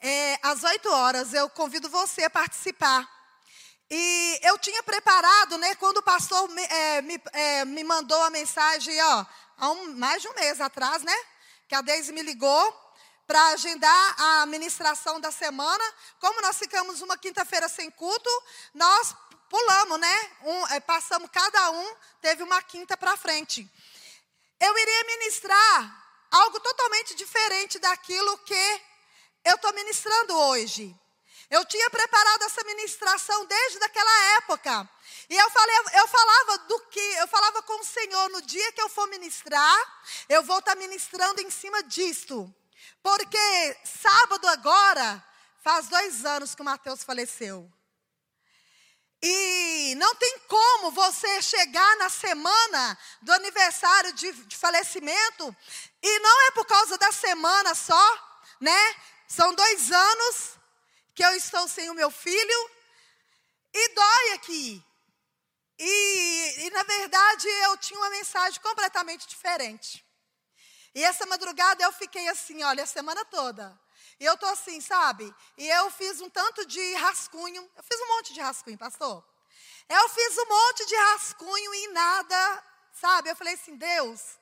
É, 0.00 0.38
às 0.42 0.64
8 0.64 0.90
horas, 0.90 1.34
eu 1.34 1.48
convido 1.50 1.90
você 1.90 2.24
a 2.24 2.30
participar. 2.30 3.06
E 3.90 4.40
eu 4.42 4.58
tinha 4.58 4.82
preparado, 4.82 5.58
né, 5.58 5.74
quando 5.74 5.98
o 5.98 6.02
pastor 6.02 6.48
me, 6.48 6.62
é, 6.62 7.02
me, 7.02 7.22
é, 7.32 7.64
me 7.66 7.84
mandou 7.84 8.22
a 8.22 8.30
mensagem, 8.30 8.98
ó, 9.02 9.26
há 9.58 9.70
um, 9.70 9.94
mais 9.94 10.22
de 10.22 10.28
um 10.28 10.34
mês 10.34 10.58
atrás, 10.58 11.02
né? 11.02 11.16
que 11.68 11.74
a 11.74 11.80
Deise 11.80 12.12
me 12.12 12.22
ligou 12.22 12.85
para 13.26 13.48
agendar 13.48 14.14
a 14.20 14.46
ministração 14.46 15.20
da 15.20 15.32
semana. 15.32 15.84
Como 16.20 16.40
nós 16.40 16.58
ficamos 16.58 17.02
uma 17.02 17.18
quinta-feira 17.18 17.68
sem 17.68 17.90
culto, 17.90 18.30
nós 18.74 19.14
pulamos, 19.48 19.98
né? 19.98 20.30
Um, 20.42 20.66
é, 20.68 20.80
passamos 20.80 21.30
cada 21.30 21.70
um, 21.70 21.96
teve 22.20 22.42
uma 22.42 22.62
quinta 22.62 22.96
para 22.96 23.16
frente. 23.16 23.68
Eu 24.60 24.78
iria 24.78 25.04
ministrar 25.04 26.06
algo 26.30 26.60
totalmente 26.60 27.14
diferente 27.14 27.78
daquilo 27.78 28.38
que 28.38 28.82
eu 29.44 29.56
estou 29.56 29.72
ministrando 29.74 30.34
hoje. 30.34 30.94
Eu 31.48 31.64
tinha 31.64 31.88
preparado 31.90 32.42
essa 32.42 32.64
ministração 32.64 33.44
desde 33.44 33.82
aquela 33.84 34.36
época. 34.38 34.88
E 35.30 35.36
eu, 35.36 35.50
falei, 35.50 35.76
eu 35.94 36.08
falava 36.08 36.58
do 36.58 36.80
que, 36.86 37.00
eu 37.00 37.28
falava 37.28 37.62
com 37.62 37.80
o 37.80 37.84
Senhor, 37.84 38.28
no 38.30 38.42
dia 38.42 38.72
que 38.72 38.82
eu 38.82 38.88
for 38.88 39.06
ministrar, 39.08 40.02
eu 40.28 40.42
vou 40.42 40.58
estar 40.58 40.74
ministrando 40.74 41.40
em 41.40 41.50
cima 41.50 41.82
disto. 41.84 42.52
Porque 43.02 43.76
sábado 43.84 44.46
agora, 44.48 45.24
faz 45.62 45.88
dois 45.88 46.24
anos 46.24 46.54
que 46.54 46.62
o 46.62 46.64
Mateus 46.64 47.02
faleceu. 47.02 47.70
E 49.22 49.94
não 49.96 50.14
tem 50.14 50.38
como 50.46 50.90
você 50.92 51.42
chegar 51.42 51.96
na 51.96 52.08
semana 52.08 52.98
do 53.22 53.32
aniversário 53.32 54.12
de, 54.12 54.30
de, 54.32 54.56
falecimento, 54.56 55.56
e 56.02 56.18
não 56.20 56.46
é 56.48 56.50
por 56.52 56.66
causa 56.66 56.96
da 56.98 57.10
semana 57.10 57.74
só, 57.74 58.46
né? 58.60 58.94
São 59.26 59.54
dois 59.54 59.90
anos 59.90 60.52
que 61.14 61.24
eu 61.24 61.34
estou 61.34 61.66
sem 61.66 61.90
o 61.90 61.94
meu 61.94 62.10
filho, 62.10 62.70
e 63.74 63.88
dói 63.94 64.32
aqui. 64.34 64.84
E, 65.78 66.66
e, 66.66 66.70
na 66.70 66.82
verdade 66.84 67.48
eu 67.48 67.76
tinha 67.78 67.98
uma 67.98 68.10
mensagem 68.10 68.60
completamente 68.60 69.26
diferente. 69.26 70.05
E 70.96 71.04
essa 71.04 71.26
madrugada 71.26 71.84
eu 71.84 71.92
fiquei 71.92 72.26
assim, 72.28 72.62
olha, 72.62 72.82
a 72.82 72.86
semana 72.86 73.22
toda. 73.26 73.78
E 74.18 74.24
eu 74.24 74.34
tô 74.38 74.46
assim, 74.46 74.80
sabe? 74.80 75.30
E 75.58 75.68
eu 75.68 75.90
fiz 75.90 76.22
um 76.22 76.30
tanto 76.30 76.64
de 76.64 76.94
rascunho. 76.94 77.70
Eu 77.76 77.82
fiz 77.82 78.00
um 78.00 78.08
monte 78.08 78.32
de 78.32 78.40
rascunho, 78.40 78.78
pastor. 78.78 79.22
Eu 79.90 80.08
fiz 80.08 80.38
um 80.38 80.46
monte 80.46 80.86
de 80.86 80.96
rascunho 80.96 81.74
e 81.74 81.88
nada, 81.88 82.64
sabe? 82.94 83.28
Eu 83.28 83.36
falei 83.36 83.52
assim, 83.52 83.76
Deus, 83.76 84.38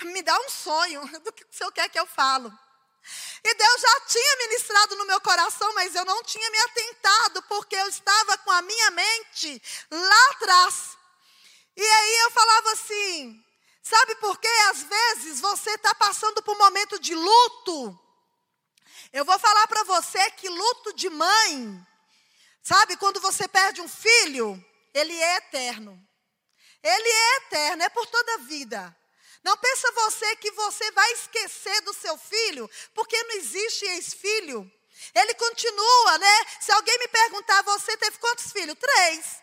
me 0.00 0.22
dá 0.22 0.34
um 0.40 0.48
sonho 0.48 1.06
do 1.20 1.30
que 1.30 1.44
o 1.44 1.48
Senhor 1.50 1.70
quer 1.72 1.90
que 1.90 2.00
eu 2.00 2.06
falo. 2.06 2.50
E 3.44 3.54
Deus 3.54 3.80
já 3.82 4.00
tinha 4.06 4.36
ministrado 4.48 4.96
no 4.96 5.04
meu 5.04 5.20
coração, 5.20 5.74
mas 5.74 5.94
eu 5.94 6.06
não 6.06 6.22
tinha 6.22 6.50
me 6.50 6.58
atentado, 6.58 7.42
porque 7.42 7.76
eu 7.76 7.88
estava 7.88 8.38
com 8.38 8.50
a 8.50 8.62
minha 8.62 8.90
mente 8.92 9.62
lá 9.90 10.30
atrás. 10.30 10.96
E 11.76 11.84
aí 11.84 12.18
eu 12.20 12.30
falava 12.30 12.72
assim: 12.72 13.44
sabe 13.82 14.14
por 14.16 14.38
quê? 14.38 14.48
Às 14.70 14.82
vezes 14.82 15.40
você 15.40 15.70
está 15.70 15.94
passando 15.94 16.42
por 16.42 16.54
um 16.54 16.58
momento 16.58 16.98
de 16.98 17.14
luto. 17.14 17.98
Eu 19.12 19.24
vou 19.24 19.38
falar 19.38 19.66
para 19.66 19.84
você 19.84 20.30
que 20.32 20.48
luto 20.48 20.94
de 20.94 21.10
mãe, 21.10 21.86
sabe, 22.62 22.96
quando 22.96 23.20
você 23.20 23.46
perde 23.46 23.80
um 23.80 23.88
filho, 23.88 24.62
ele 24.94 25.14
é 25.14 25.36
eterno. 25.36 25.98
Ele 26.82 27.08
é 27.08 27.36
eterno, 27.36 27.82
é 27.82 27.88
por 27.88 28.06
toda 28.06 28.34
a 28.34 28.38
vida. 28.38 28.96
Não 29.44 29.56
pensa 29.56 29.90
você 29.92 30.36
que 30.36 30.50
você 30.52 30.90
vai 30.92 31.12
esquecer 31.12 31.80
do 31.82 31.92
seu 31.94 32.16
filho, 32.16 32.70
porque 32.94 33.20
não 33.24 33.36
existe 33.36 33.84
ex-filho. 33.84 34.70
Ele 35.14 35.34
continua, 35.34 36.18
né? 36.18 36.46
Se 36.60 36.70
alguém 36.72 36.96
me 36.98 37.08
perguntar, 37.08 37.62
você 37.62 37.96
teve 37.96 38.18
quantos 38.18 38.52
filhos? 38.52 38.76
Três. 38.78 39.42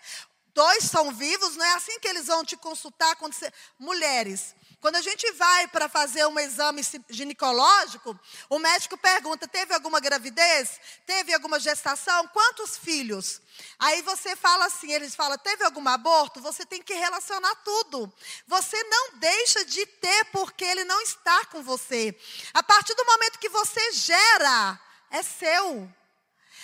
Dois 0.54 0.84
são 0.84 1.14
vivos, 1.14 1.56
não 1.56 1.66
é 1.66 1.74
assim 1.74 2.00
que 2.00 2.08
eles 2.08 2.28
vão 2.28 2.44
te 2.44 2.58
consultar 2.58 3.16
quando 3.16 3.34
você... 3.34 3.52
mulheres. 3.78 4.56
Quando 4.82 4.96
a 4.96 5.02
gente 5.02 5.30
vai 5.34 5.68
para 5.68 5.90
fazer 5.90 6.26
um 6.26 6.40
exame 6.40 6.82
ginecológico, 7.10 8.18
o 8.50 8.58
médico 8.58 8.98
pergunta: 8.98 9.46
teve 9.46 9.74
alguma 9.74 10.00
gravidez? 10.00 10.80
Teve 11.06 11.34
alguma 11.34 11.60
gestação? 11.60 12.28
Quantos 12.30 12.78
filhos? 12.78 13.42
Aí 13.78 14.02
você 14.04 14.38
fala 14.38 14.68
assim, 14.68 14.92
eles 14.94 15.16
falam: 15.16 15.38
teve 15.38 15.66
algum 15.66 15.86
aborto? 15.90 16.40
Você 16.42 16.66
tem 16.66 16.82
que 16.82 16.94
relacionar 16.94 17.54
tudo. 17.56 18.12
Você 18.48 18.82
não 18.84 19.18
deixa 19.18 19.66
de 19.66 19.86
ter 19.86 20.26
porque 20.32 20.64
ele 20.64 20.86
não 20.86 21.02
está 21.02 21.46
com 21.48 21.62
você. 21.62 22.18
A 22.54 22.64
partir 22.64 22.96
do 22.96 23.06
momento 23.06 23.40
que 23.40 23.50
você 23.50 23.92
gera, 23.92 24.80
é 25.12 25.22
seu. 25.22 25.92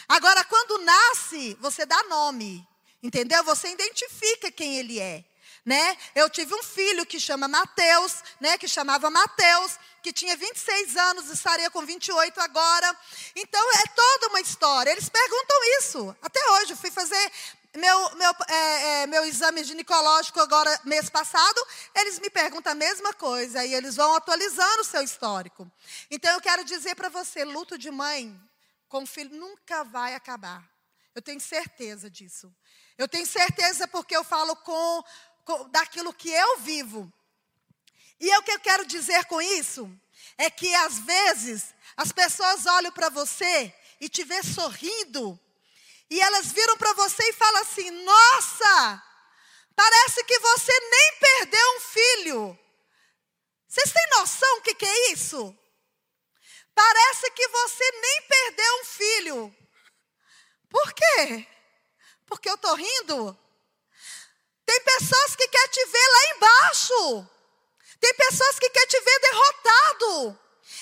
Agora, 0.08 0.44
quando 0.46 0.84
nasce, 0.86 1.58
você 1.60 1.86
dá 1.86 2.02
nome. 2.04 2.66
Entendeu? 3.06 3.44
Você 3.44 3.68
identifica 3.70 4.52
quem 4.52 4.80
ele 4.80 5.00
é 5.00 5.24
né? 5.66 5.98
Eu 6.14 6.30
tive 6.30 6.54
um 6.54 6.62
filho 6.62 7.06
que 7.08 7.20
chama 7.20 7.48
Mateus, 7.48 8.24
né? 8.40 8.56
Que 8.56 8.68
chamava 8.68 9.10
Mateus, 9.10 9.80
que 10.04 10.14
tinha 10.14 10.38
26 10.38 10.96
anos, 10.96 11.30
estaria 11.32 11.72
com 11.72 11.84
28 11.84 12.40
agora. 12.40 12.96
Então 13.36 13.74
é 13.74 13.88
toda 13.88 14.28
uma 14.28 14.40
história. 14.40 14.92
Eles 14.92 15.10
perguntam 15.10 15.58
isso. 15.80 16.16
Até 16.22 16.40
hoje, 16.52 16.74
eu 16.74 16.78
fui 16.78 16.92
fazer 16.92 17.32
meu, 17.76 18.16
meu, 18.16 18.32
é, 18.48 19.02
é, 19.02 19.08
meu 19.08 19.26
exame 19.26 19.64
ginecológico 19.64 20.40
agora, 20.40 20.80
mês 20.86 21.10
passado, 21.10 21.60
eles 21.96 22.20
me 22.20 22.30
perguntam 22.30 22.72
a 22.72 22.76
mesma 22.76 23.12
coisa 23.14 23.66
e 23.66 23.74
eles 23.74 23.96
vão 23.96 24.16
atualizando 24.16 24.82
o 24.82 24.86
seu 24.86 25.02
histórico. 25.02 25.70
Então 26.10 26.32
eu 26.32 26.42
quero 26.42 26.64
dizer 26.64 26.96
para 26.96 27.10
você, 27.10 27.44
luto 27.44 27.76
de 27.78 27.90
mãe 27.90 28.40
com 28.88 29.06
filho 29.06 29.36
nunca 29.36 29.84
vai 29.84 30.14
acabar. 30.14 30.64
Eu 31.14 31.22
tenho 31.22 31.42
certeza 31.42 32.10
disso. 32.10 32.54
Eu 32.98 33.08
tenho 33.08 33.26
certeza 33.26 33.88
porque 33.88 34.16
eu 34.16 34.24
falo 34.24 34.56
com 34.58 35.04
daquilo 35.70 36.14
que 36.14 36.30
eu 36.30 36.60
vivo. 36.60 37.12
E 38.20 38.36
o 38.38 38.42
que 38.42 38.52
eu 38.52 38.60
quero 38.60 38.86
dizer 38.86 39.26
com 39.26 39.42
isso 39.42 39.90
é 40.38 40.50
que 40.50 40.74
às 40.76 41.00
vezes 41.00 41.74
as 41.98 42.12
pessoas 42.12 42.66
olham 42.66 42.92
para 42.92 43.10
você 43.10 43.74
e 44.00 44.10
te 44.10 44.24
vê 44.24 44.42
sorrindo, 44.44 45.40
e 46.10 46.20
elas 46.20 46.52
viram 46.52 46.78
para 46.78 46.94
você 46.94 47.24
e 47.30 47.34
falam 47.34 47.62
assim: 47.62 47.90
"Nossa, 47.92 49.04
parece 49.76 50.24
que 50.24 50.40
você 50.40 50.72
nem 50.80 51.20
perdeu 51.20 51.76
um 51.76 51.80
filho". 51.82 52.60
Vocês 53.68 53.92
têm 53.92 54.20
noção 54.20 54.58
o 54.58 54.62
que, 54.62 54.74
que 54.74 54.86
é 54.86 55.12
isso? 55.12 55.54
Parece 56.74 57.32
que 57.32 57.48
você 57.48 57.92
nem 57.92 58.22
perdeu 58.22 58.82
um 58.82 58.86
filho. 58.86 59.56
Por 60.70 60.94
quê? 60.94 61.48
Porque 62.26 62.50
eu 62.50 62.56
estou 62.56 62.76
rindo? 62.76 63.38
Tem 64.66 64.82
pessoas 64.82 65.36
que 65.36 65.48
querem 65.48 65.70
te 65.70 65.86
ver 65.86 66.08
lá 66.08 66.36
embaixo. 66.36 67.30
Tem 68.00 68.14
pessoas 68.16 68.60
que 68.60 68.70
querem 68.70 68.88
te 68.88 69.00
ver 69.00 69.20
derrotado. 69.20 70.40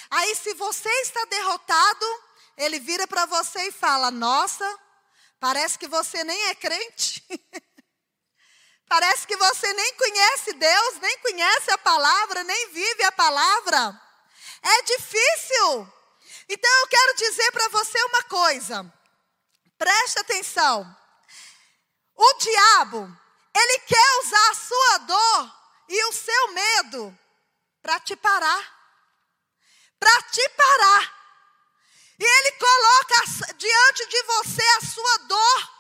Aí, 0.10 0.36
se 0.36 0.54
você 0.54 0.90
está 1.02 1.26
derrotado, 1.26 2.24
ele 2.58 2.80
vira 2.80 3.06
para 3.08 3.26
você 3.26 3.68
e 3.68 3.72
fala: 3.72 4.10
Nossa, 4.10 4.80
parece 5.40 5.78
que 5.78 5.88
você 5.88 6.24
nem 6.24 6.50
é 6.50 6.56
crente. 6.56 7.24
parece 8.88 9.28
que 9.28 9.36
você 9.36 9.74
nem 9.74 9.94
conhece 9.96 10.54
Deus, 10.54 11.00
nem 11.02 11.18
conhece 11.20 11.72
a 11.72 11.78
palavra, 11.78 12.44
nem 12.44 12.70
vive 12.70 13.04
a 13.04 13.12
palavra. 13.12 14.02
É 14.62 14.82
difícil. 14.84 15.94
Então, 16.48 16.72
eu 16.80 16.88
quero 16.88 17.16
dizer 17.16 17.52
para 17.52 17.68
você 17.70 18.02
uma 18.04 18.24
coisa. 18.24 18.94
Preste 19.78 20.20
atenção. 20.20 21.03
O 22.16 22.34
diabo, 22.36 23.18
ele 23.56 23.80
quer 23.80 24.20
usar 24.24 24.50
a 24.50 24.56
sua 24.56 24.98
dor 25.00 25.56
e 25.90 26.06
o 26.06 26.14
seu 26.14 26.48
medo 26.54 27.20
para 27.82 28.00
te 28.00 28.16
parar. 28.16 28.64
Para 30.00 30.22
te 30.24 30.50
parar. 30.50 31.24
E 32.20 32.24
ele 32.24 32.52
coloca 32.54 33.54
diante 33.58 34.06
de 34.08 34.24
você 34.24 34.64
a 34.64 34.86
sua 34.86 35.18
dor, 35.28 35.74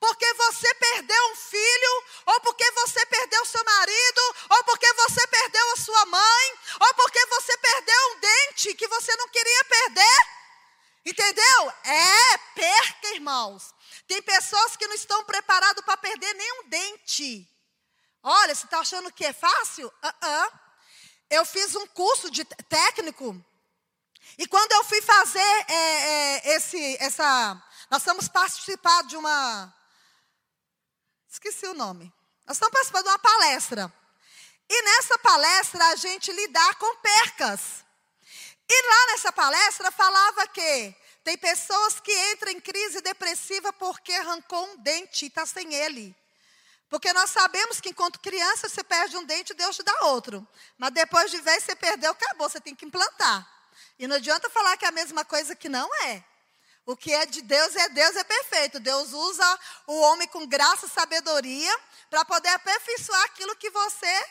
porque 0.00 0.32
você 0.34 0.74
perdeu 0.74 1.32
um 1.32 1.36
filho, 1.36 2.04
ou 2.26 2.40
porque 2.40 2.70
você 2.72 3.04
perdeu 3.06 3.44
seu 3.44 3.62
marido, 3.64 4.34
ou 4.50 4.64
porque 4.64 4.92
você 4.94 5.26
perdeu 5.26 5.72
a 5.72 5.76
sua 5.76 6.06
mãe, 6.06 6.58
ou 6.80 6.94
porque 6.94 7.24
você 7.26 7.56
perdeu 7.58 8.12
um 8.12 8.20
dente 8.20 8.74
que 8.74 8.88
você 8.88 9.14
não 9.16 9.28
queria 9.28 9.64
perder. 9.64 10.36
Entendeu? 11.04 11.72
É 11.84 12.38
perca, 12.54 13.08
irmãos. 13.14 13.72
Tem 14.06 14.22
pessoas 14.22 14.76
que 14.76 14.86
não 14.86 14.94
estão 14.94 15.24
preparadas 15.24 15.84
para 15.84 15.96
perder 15.96 16.32
nenhum 16.34 16.68
dente. 16.68 17.48
Olha, 18.22 18.54
você 18.54 18.64
está 18.64 18.80
achando 18.80 19.12
que 19.12 19.24
é 19.24 19.32
fácil? 19.32 19.86
Uh 19.86 20.26
-uh. 20.26 20.60
Eu 21.28 21.44
fiz 21.44 21.74
um 21.74 21.86
curso 21.88 22.30
de 22.30 22.44
técnico. 22.44 23.44
E 24.38 24.46
quando 24.46 24.72
eu 24.72 24.84
fui 24.84 25.00
fazer 25.02 25.64
é, 25.68 25.74
é, 25.74 26.56
esse, 26.56 26.96
essa. 27.00 27.62
Nós 27.90 28.02
estamos 28.02 28.28
participando 28.28 29.08
de 29.08 29.16
uma. 29.16 29.74
Esqueci 31.28 31.66
o 31.66 31.74
nome. 31.74 32.12
Nós 32.46 32.56
estamos 32.56 32.72
participando 32.72 33.04
de 33.04 33.10
uma 33.10 33.18
palestra. 33.18 33.92
E 34.68 34.82
nessa 34.82 35.18
palestra 35.18 35.84
a 35.88 35.96
gente 35.96 36.32
lidar 36.32 36.74
com 36.76 36.96
percas. 36.96 37.84
E 38.68 38.88
lá 38.88 39.06
nessa 39.12 39.32
palestra 39.32 39.90
falava 39.92 40.46
que 40.48 40.94
tem 41.26 41.36
pessoas 41.36 41.98
que 41.98 42.12
entram 42.30 42.52
em 42.52 42.60
crise 42.60 43.00
depressiva 43.00 43.72
porque 43.72 44.12
arrancou 44.12 44.64
um 44.64 44.76
dente 44.76 45.24
e 45.24 45.28
está 45.28 45.44
sem 45.44 45.74
ele. 45.74 46.14
Porque 46.88 47.12
nós 47.12 47.30
sabemos 47.30 47.80
que 47.80 47.88
enquanto 47.88 48.20
criança 48.20 48.68
você 48.68 48.84
perde 48.84 49.16
um 49.16 49.24
dente, 49.24 49.52
Deus 49.52 49.74
te 49.74 49.82
dá 49.82 50.02
outro. 50.02 50.46
Mas 50.78 50.92
depois 50.92 51.28
de 51.32 51.40
vez 51.40 51.64
você 51.64 51.74
perdeu, 51.74 52.12
acabou, 52.12 52.48
você 52.48 52.60
tem 52.60 52.76
que 52.76 52.84
implantar. 52.84 53.44
E 53.98 54.06
não 54.06 54.14
adianta 54.14 54.48
falar 54.50 54.76
que 54.76 54.84
é 54.84 54.88
a 54.88 54.92
mesma 54.92 55.24
coisa 55.24 55.56
que 55.56 55.68
não 55.68 55.92
é. 56.04 56.22
O 56.86 56.96
que 56.96 57.12
é 57.12 57.26
de 57.26 57.42
Deus 57.42 57.74
é 57.74 57.88
Deus, 57.88 58.14
é 58.14 58.22
perfeito. 58.22 58.78
Deus 58.78 59.12
usa 59.12 59.60
o 59.88 59.98
homem 60.02 60.28
com 60.28 60.46
graça 60.46 60.86
e 60.86 60.90
sabedoria 60.90 61.76
para 62.08 62.24
poder 62.24 62.50
aperfeiçoar 62.50 63.24
aquilo 63.24 63.56
que 63.56 63.68
você 63.70 64.26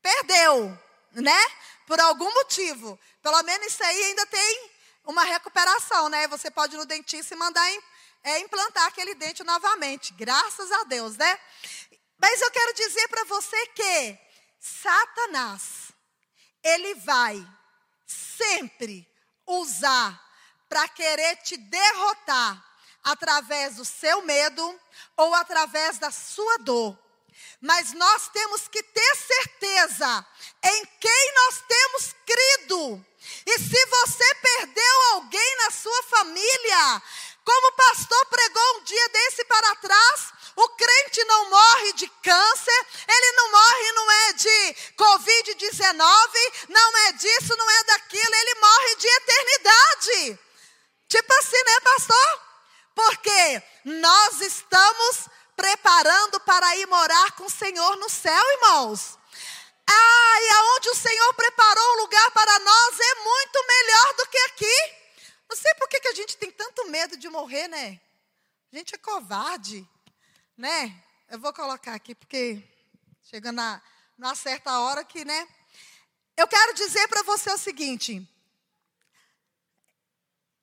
perdeu, 0.00 0.78
né? 1.10 1.44
Por 1.88 1.98
algum 1.98 2.32
motivo. 2.34 2.96
Pelo 3.20 3.42
menos 3.42 3.66
isso 3.66 3.82
aí 3.82 4.00
ainda 4.04 4.24
tem 4.26 4.73
uma 5.04 5.24
recuperação, 5.24 6.08
né? 6.08 6.26
Você 6.28 6.50
pode 6.50 6.74
ir 6.74 6.78
no 6.78 6.86
dentista 6.86 7.34
e 7.34 7.36
mandar 7.36 7.68
é, 8.22 8.38
implantar 8.40 8.86
aquele 8.86 9.14
dente 9.14 9.44
novamente. 9.44 10.12
Graças 10.14 10.72
a 10.72 10.84
Deus, 10.84 11.16
né? 11.16 11.40
Mas 12.18 12.40
eu 12.40 12.50
quero 12.50 12.74
dizer 12.74 13.08
para 13.08 13.24
você 13.24 13.66
que 13.68 14.18
Satanás, 14.58 15.92
ele 16.62 16.94
vai 16.94 17.46
sempre 18.06 19.06
usar 19.46 20.20
para 20.68 20.88
querer 20.88 21.36
te 21.36 21.56
derrotar 21.56 22.64
através 23.02 23.76
do 23.76 23.84
seu 23.84 24.22
medo 24.22 24.80
ou 25.16 25.34
através 25.34 25.98
da 25.98 26.10
sua 26.10 26.58
dor. 26.58 26.98
Mas 27.60 27.92
nós 27.92 28.28
temos 28.28 28.66
que 28.68 28.82
ter 28.82 29.16
certeza 29.16 30.26
em 30.62 30.86
quem 30.98 31.32
nós 31.34 31.62
temos 31.68 32.14
crido. 32.24 33.06
E 33.46 33.58
se 33.58 33.86
você 33.86 34.34
perdeu 34.36 35.02
alguém 35.12 35.56
na 35.58 35.70
sua 35.70 36.02
família, 36.04 37.02
como 37.44 37.68
o 37.68 37.72
pastor 37.72 38.26
pregou 38.26 38.76
um 38.76 38.84
dia 38.84 39.08
desse 39.10 39.44
para 39.44 39.76
trás, 39.76 40.32
o 40.56 40.68
crente 40.70 41.24
não 41.24 41.50
morre 41.50 41.92
de 41.94 42.08
câncer, 42.22 42.86
ele 43.08 43.32
não 43.32 43.50
morre, 43.50 43.92
não 43.92 44.12
é 44.12 44.32
de 44.32 44.76
Covid-19, 44.96 46.68
não 46.68 46.98
é 46.98 47.12
disso, 47.12 47.56
não 47.56 47.70
é 47.70 47.84
daquilo, 47.84 48.34
ele 48.34 48.54
morre 48.60 48.96
de 48.96 49.08
eternidade. 49.08 50.38
Tipo 51.08 51.34
assim, 51.34 51.62
né, 51.64 51.80
pastor? 51.80 52.42
Porque 52.94 53.62
nós 53.84 54.40
estamos 54.40 55.28
preparando 55.56 56.40
para 56.40 56.76
ir 56.76 56.86
morar 56.86 57.32
com 57.32 57.44
o 57.44 57.50
Senhor 57.50 57.96
no 57.96 58.08
céu, 58.08 58.42
irmãos. 58.52 59.18
Ah, 59.88 60.40
e 60.40 60.50
aonde 60.50 60.90
o 60.90 60.94
Senhor 60.94 61.34
preparou 61.34 61.92
um 61.92 62.00
lugar 62.02 62.30
para 62.30 62.58
nós 62.60 63.00
é 63.00 63.14
muito 63.16 63.66
melhor 63.66 64.14
do 64.14 64.26
que 64.26 64.38
aqui. 64.38 65.04
Não 65.48 65.56
sei 65.56 65.74
por 65.74 65.88
que, 65.88 66.08
a 66.08 66.14
gente 66.14 66.36
tem 66.36 66.50
tanto 66.50 66.88
medo 66.88 67.16
de 67.16 67.28
morrer, 67.28 67.68
né? 67.68 68.00
A 68.72 68.76
gente 68.76 68.94
é 68.94 68.98
covarde, 68.98 69.88
né? 70.56 71.02
Eu 71.28 71.38
vou 71.38 71.52
colocar 71.52 71.94
aqui 71.94 72.14
porque 72.14 72.62
chega 73.22 73.52
na, 73.52 73.80
numa 74.18 74.34
certa 74.34 74.80
hora 74.80 75.04
que, 75.04 75.24
né? 75.24 75.48
Eu 76.36 76.48
quero 76.48 76.74
dizer 76.74 77.06
para 77.08 77.22
você 77.22 77.52
o 77.52 77.58
seguinte. 77.58 78.26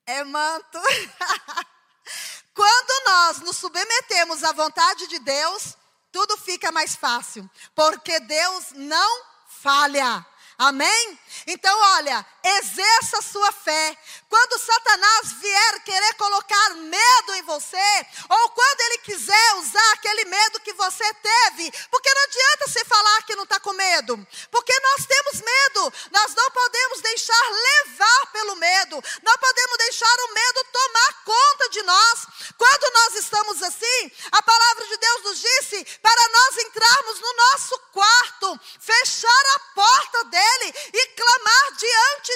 É 0.04 0.22
manto. 0.24 0.78
Quando 2.54 3.06
nós 3.06 3.38
nos 3.40 3.56
submetemos 3.56 4.44
à 4.44 4.52
vontade 4.52 5.06
de 5.06 5.18
Deus, 5.20 5.76
tudo 6.12 6.36
fica 6.36 6.70
mais 6.70 6.94
fácil, 6.94 7.50
porque 7.74 8.20
Deus 8.20 8.72
não 8.74 9.22
falha. 9.48 10.24
Amém? 10.58 11.18
Então, 11.46 11.76
olha, 11.96 12.24
exerça 12.44 13.18
a 13.18 13.22
sua 13.22 13.52
fé. 13.52 13.96
Quando 14.28 14.58
Satanás 14.58 15.32
vier 15.40 15.84
querer 15.84 16.14
colocar 16.14 16.74
medo 16.74 17.34
em 17.34 17.42
você, 17.42 18.06
ou 18.28 18.48
quando 18.50 18.80
ele 18.80 18.98
quiser 18.98 19.54
usar 19.56 19.92
aquele 19.92 20.24
medo 20.24 20.60
que 20.60 20.72
você 20.72 21.14
teve, 21.14 21.72
porque 21.90 22.12
não 22.12 22.22
adianta 22.22 22.68
você 22.68 22.84
falar 22.84 23.22
que 23.22 23.36
não 23.36 23.44
está 23.44 23.60
com 23.60 23.72
medo, 23.72 24.26
porque 24.50 24.72
nós 24.80 25.06
temos 25.06 25.40
medo, 25.40 25.92
nós 26.10 26.34
não 26.34 26.50
podemos 26.50 27.00
deixar 27.00 27.50
levar 27.50 28.26
pelo 28.32 28.56
medo, 28.56 29.02
não 29.22 29.38
podemos 29.38 29.78
deixar 29.78 30.14
o 30.20 30.34
medo 30.34 30.64
tomar 30.72 31.24
conta 31.24 31.68
de 31.70 31.82
nós. 31.82 32.26
Quando 32.56 32.94
nós 32.94 33.14
estamos 33.14 33.62
assim, 33.62 34.12
a 34.30 34.42
palavra 34.42 34.86
de 34.86 34.96
Deus 34.96 35.22
nos 35.24 35.38
disse 35.40 35.84
para 36.00 36.28
nós 36.28 36.56
entrarmos 36.58 37.20
no 37.20 37.32
nosso 37.36 37.78
quarto, 37.92 38.60
fechar 38.80 39.44
a 39.54 39.58
porta 39.74 40.24
dele 40.24 40.74
e 40.92 41.06
clamar 41.08 41.72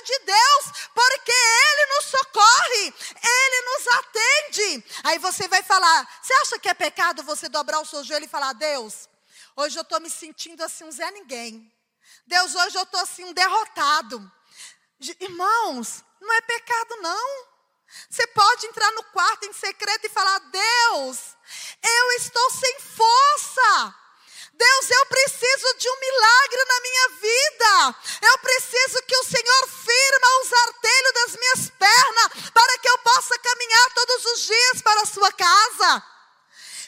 de 0.03 0.19
Deus, 0.21 0.89
porque 0.95 1.33
ele 1.33 1.95
nos 1.95 2.05
socorre, 2.07 2.95
ele 3.23 3.63
nos 3.63 3.87
atende. 3.89 4.85
Aí 5.05 5.19
você 5.19 5.49
vai 5.49 5.63
falar: 5.63 6.21
você 6.23 6.35
acha 6.35 6.59
que 6.59 6.69
é 6.69 6.75
pecado 6.75 7.23
você 7.23 7.49
dobrar 7.49 7.81
o 7.81 7.87
seu 7.87 8.03
joelho 8.05 8.25
e 8.25 8.29
falar, 8.29 8.53
Deus, 8.55 9.09
hoje 9.57 9.79
eu 9.79 9.83
estou 9.83 10.01
me 10.01 10.11
sentindo 10.11 10.63
assim 10.63 10.85
um 10.85 10.93
Zé 10.93 11.11
Ninguém. 11.11 11.73
Deus, 12.27 12.55
hoje 12.55 12.77
eu 12.77 12.83
estou 12.83 13.01
assim 13.01 13.25
um 13.25 13.33
derrotado. 13.33 14.33
Irmãos, 15.21 16.03
não 16.21 16.33
é 16.33 16.41
pecado 16.41 16.97
não. 16.97 17.47
Você 18.11 18.27
pode 18.29 18.67
entrar 18.67 18.91
no 18.93 19.05
quarto 19.05 19.45
em 19.47 19.53
secreto 19.53 20.07
e 20.07 20.11
falar: 20.11 20.39
Deus, 20.39 21.19
eu 21.83 22.13
estou 22.13 22.51
sem 22.51 22.81
força. 22.81 23.95
Deus, 24.53 24.91
eu 24.91 25.07
preciso 25.07 25.75
de 25.79 25.89
um 25.91 26.01
milagre 26.01 26.65
na 26.65 26.81
minha 26.81 27.09
vida. 27.21 27.97
Eu 28.23 28.39
preciso 28.39 29.03
que 29.03 29.17
o 29.17 29.25
Senhor 29.25 29.69
firma 29.69 30.41
os 30.43 30.53
artelhos 30.53 31.13
das 31.13 31.37
minhas 31.37 31.71
pernas 31.79 32.51
para 32.55 32.79
que 32.79 32.89
eu 32.89 32.99
possa 32.99 33.39
caminhar 33.39 33.91
todos 33.95 34.25
os 34.25 34.41
dias 34.47 34.83
para 34.83 35.03
a 35.03 35.07
sua 35.07 35.31
casa. 35.33 36.03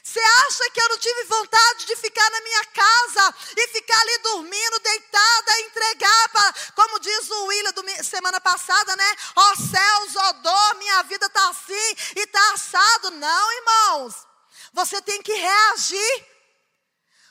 Você 0.02 0.20
acha 0.20 0.70
que 0.70 0.80
eu 0.80 0.88
não 0.88 0.98
tive 0.98 1.24
vontade 1.24 1.84
de 1.84 1.94
ficar 1.96 2.30
na 2.30 2.40
minha 2.40 2.64
casa 2.64 3.34
e 3.54 3.68
ficar 3.68 4.00
ali 4.00 4.18
dormindo, 4.18 4.80
deitada, 4.80 5.60
entregar 5.60 6.28
para, 6.30 6.54
como 6.74 6.98
diz 7.00 7.30
o 7.30 7.44
William 7.44 7.72
do, 7.72 8.04
semana 8.04 8.40
passada, 8.40 8.96
né? 8.96 9.16
Ó 9.36 9.52
oh, 9.52 9.56
céus, 9.56 10.16
ó 10.16 10.28
oh, 10.30 10.32
dor, 10.32 10.74
minha 10.76 11.02
vida 11.02 11.26
está 11.26 11.50
assim 11.50 11.96
e 12.16 12.20
está 12.20 12.52
assado. 12.54 13.10
Não, 13.10 13.52
irmãos. 13.52 14.14
Você 14.72 15.02
tem 15.02 15.20
que 15.20 15.34
reagir. 15.34 16.26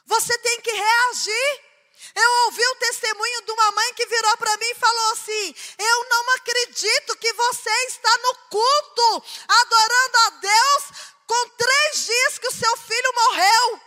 Você 0.08 0.38
tem 0.38 0.62
que 0.62 0.72
reagir. 0.72 1.68
Eu 2.16 2.32
ouvi 2.46 2.66
o 2.66 2.76
testemunho 2.76 3.42
de 3.42 3.52
uma 3.52 3.72
mãe 3.72 3.94
que 3.94 4.06
virou 4.06 4.38
para 4.38 4.58
mim 4.58 4.66
e 4.66 4.76
falou 4.76 5.12
assim: 5.12 5.56
Eu 5.78 6.10
não 6.10 6.36
acredito 6.36 7.18
que 7.18 7.34
você 7.34 7.86
está 7.88 8.18
no 8.18 8.36
culto, 8.50 9.24
adorando 9.48 10.18
a 10.18 10.30
Deus, 10.30 10.84
com 11.28 11.50
três 11.50 12.06
dias 12.06 12.40
que 12.40 12.48
o 12.48 12.54
seu 12.54 12.78
filho 12.78 13.14
morreu. 13.16 13.82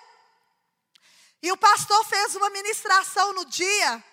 E 1.42 1.52
o 1.52 1.56
pastor 1.56 2.04
fez 2.04 2.36
uma 2.36 2.50
ministração 2.50 3.32
no 3.32 3.46
dia. 3.46 4.04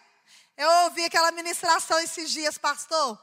Eu 0.56 0.70
ouvi 0.86 1.04
aquela 1.04 1.32
ministração 1.48 1.98
esses 2.00 2.30
dias, 2.30 2.58
pastor. 2.58 3.18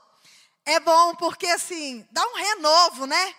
É 0.64 0.80
bom 0.80 1.14
porque 1.16 1.46
assim, 1.46 2.08
dá 2.10 2.26
um 2.26 2.37
renovo, 2.37 3.06
né? 3.06 3.34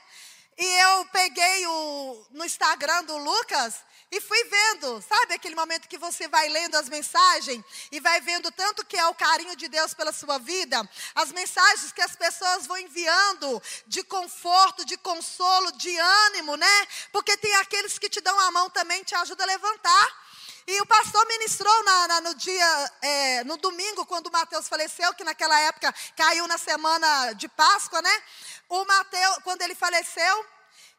E 0.55 0.65
eu 0.83 1.05
peguei 1.05 1.65
o, 1.65 2.25
no 2.29 2.45
Instagram 2.45 3.03
do 3.05 3.17
Lucas 3.17 3.73
e 4.11 4.21
fui 4.21 4.43
vendo, 4.43 5.01
sabe 5.01 5.33
aquele 5.33 5.55
momento 5.55 5.89
que 5.89 5.97
você 5.97 6.27
vai 6.27 6.47
lendo 6.49 6.75
as 6.75 6.87
mensagens 6.87 7.65
e 7.91 7.99
vai 7.99 8.21
vendo 8.21 8.51
tanto 8.51 8.85
que 8.85 8.95
é 8.95 9.07
o 9.07 9.15
carinho 9.15 9.55
de 9.55 9.67
Deus 9.67 9.95
pela 9.95 10.13
sua 10.13 10.37
vida, 10.37 10.87
as 11.15 11.31
mensagens 11.31 11.91
que 11.91 12.01
as 12.01 12.15
pessoas 12.15 12.67
vão 12.67 12.77
enviando 12.77 13.61
de 13.87 14.03
conforto, 14.03 14.85
de 14.85 14.97
consolo, 14.97 15.71
de 15.71 15.97
ânimo, 15.97 16.55
né? 16.55 16.87
Porque 17.11 17.35
tem 17.37 17.55
aqueles 17.55 17.97
que 17.97 18.07
te 18.07 18.21
dão 18.21 18.39
a 18.39 18.51
mão 18.51 18.69
também, 18.69 19.03
te 19.03 19.15
ajudam 19.15 19.45
a 19.45 19.47
levantar. 19.47 20.24
E 20.67 20.81
o 20.81 20.85
pastor 20.85 21.27
ministrou 21.27 21.83
na, 21.83 22.07
na, 22.07 22.21
no 22.21 22.35
dia, 22.35 22.91
é, 23.01 23.43
no 23.43 23.55
domingo, 23.57 24.05
quando 24.05 24.27
o 24.27 24.31
Mateus 24.31 24.67
faleceu, 24.67 25.13
que 25.13 25.23
naquela 25.23 25.59
época 25.59 25.93
caiu 26.15 26.47
na 26.47 26.57
semana 26.57 27.33
de 27.33 27.47
Páscoa, 27.47 28.01
né? 28.01 28.23
O 28.67 28.83
Mateus, 28.83 29.37
quando 29.43 29.61
ele 29.61 29.75
faleceu, 29.75 30.45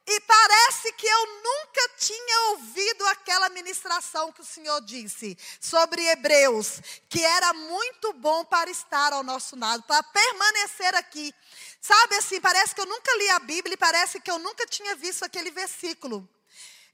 e 0.08 0.20
parece 0.20 0.92
que 0.92 1.06
eu 1.06 1.26
nunca 1.42 1.88
tinha 1.98 2.50
ouvido 2.50 3.06
aquela 3.08 3.48
ministração 3.48 4.30
que 4.30 4.40
o 4.40 4.44
Senhor 4.44 4.80
disse 4.82 5.36
sobre 5.60 6.00
Hebreus, 6.06 6.80
que 7.08 7.24
era 7.24 7.52
muito 7.52 8.12
bom 8.12 8.44
para 8.44 8.70
estar 8.70 9.12
ao 9.12 9.24
nosso 9.24 9.58
lado, 9.58 9.82
para 9.82 10.00
permanecer 10.04 10.94
aqui. 10.94 11.34
Sabe 11.80 12.14
assim, 12.16 12.40
parece 12.40 12.72
que 12.72 12.80
eu 12.80 12.86
nunca 12.86 13.16
li 13.16 13.30
a 13.30 13.40
Bíblia 13.40 13.76
parece 13.76 14.20
que 14.20 14.30
eu 14.30 14.38
nunca 14.38 14.64
tinha 14.66 14.94
visto 14.94 15.24
aquele 15.24 15.50
versículo. 15.50 16.28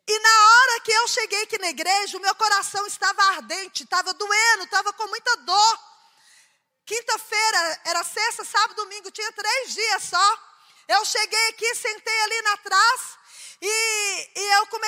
E 0.08 0.18
na 0.18 0.48
hora 0.48 0.80
que 0.80 0.92
eu 0.92 1.08
cheguei 1.08 1.42
aqui 1.42 1.58
na 1.58 1.68
igreja, 1.68 2.18
o 2.18 2.20
meu 2.20 2.34
coração 2.34 2.86
estava 2.86 3.22
ardente, 3.36 3.84
estava 3.84 4.12
doendo, 4.12 4.64
estava 4.64 4.92
com 4.92 5.06
muita 5.06 5.36
dor. 5.36 5.78
Quinta-feira, 6.84 7.80
era 7.84 8.02
sexta, 8.02 8.44
sábado, 8.44 8.74
domingo, 8.76 9.10
tinha 9.10 9.32
três 9.32 9.72
dias 9.72 10.02
só. 10.04 10.38
Eu 10.88 11.04
cheguei 11.04 11.48
aqui, 11.50 11.74
sentei 11.76 12.22
ali 12.22 12.42
na 12.42 12.56
trás 12.56 13.21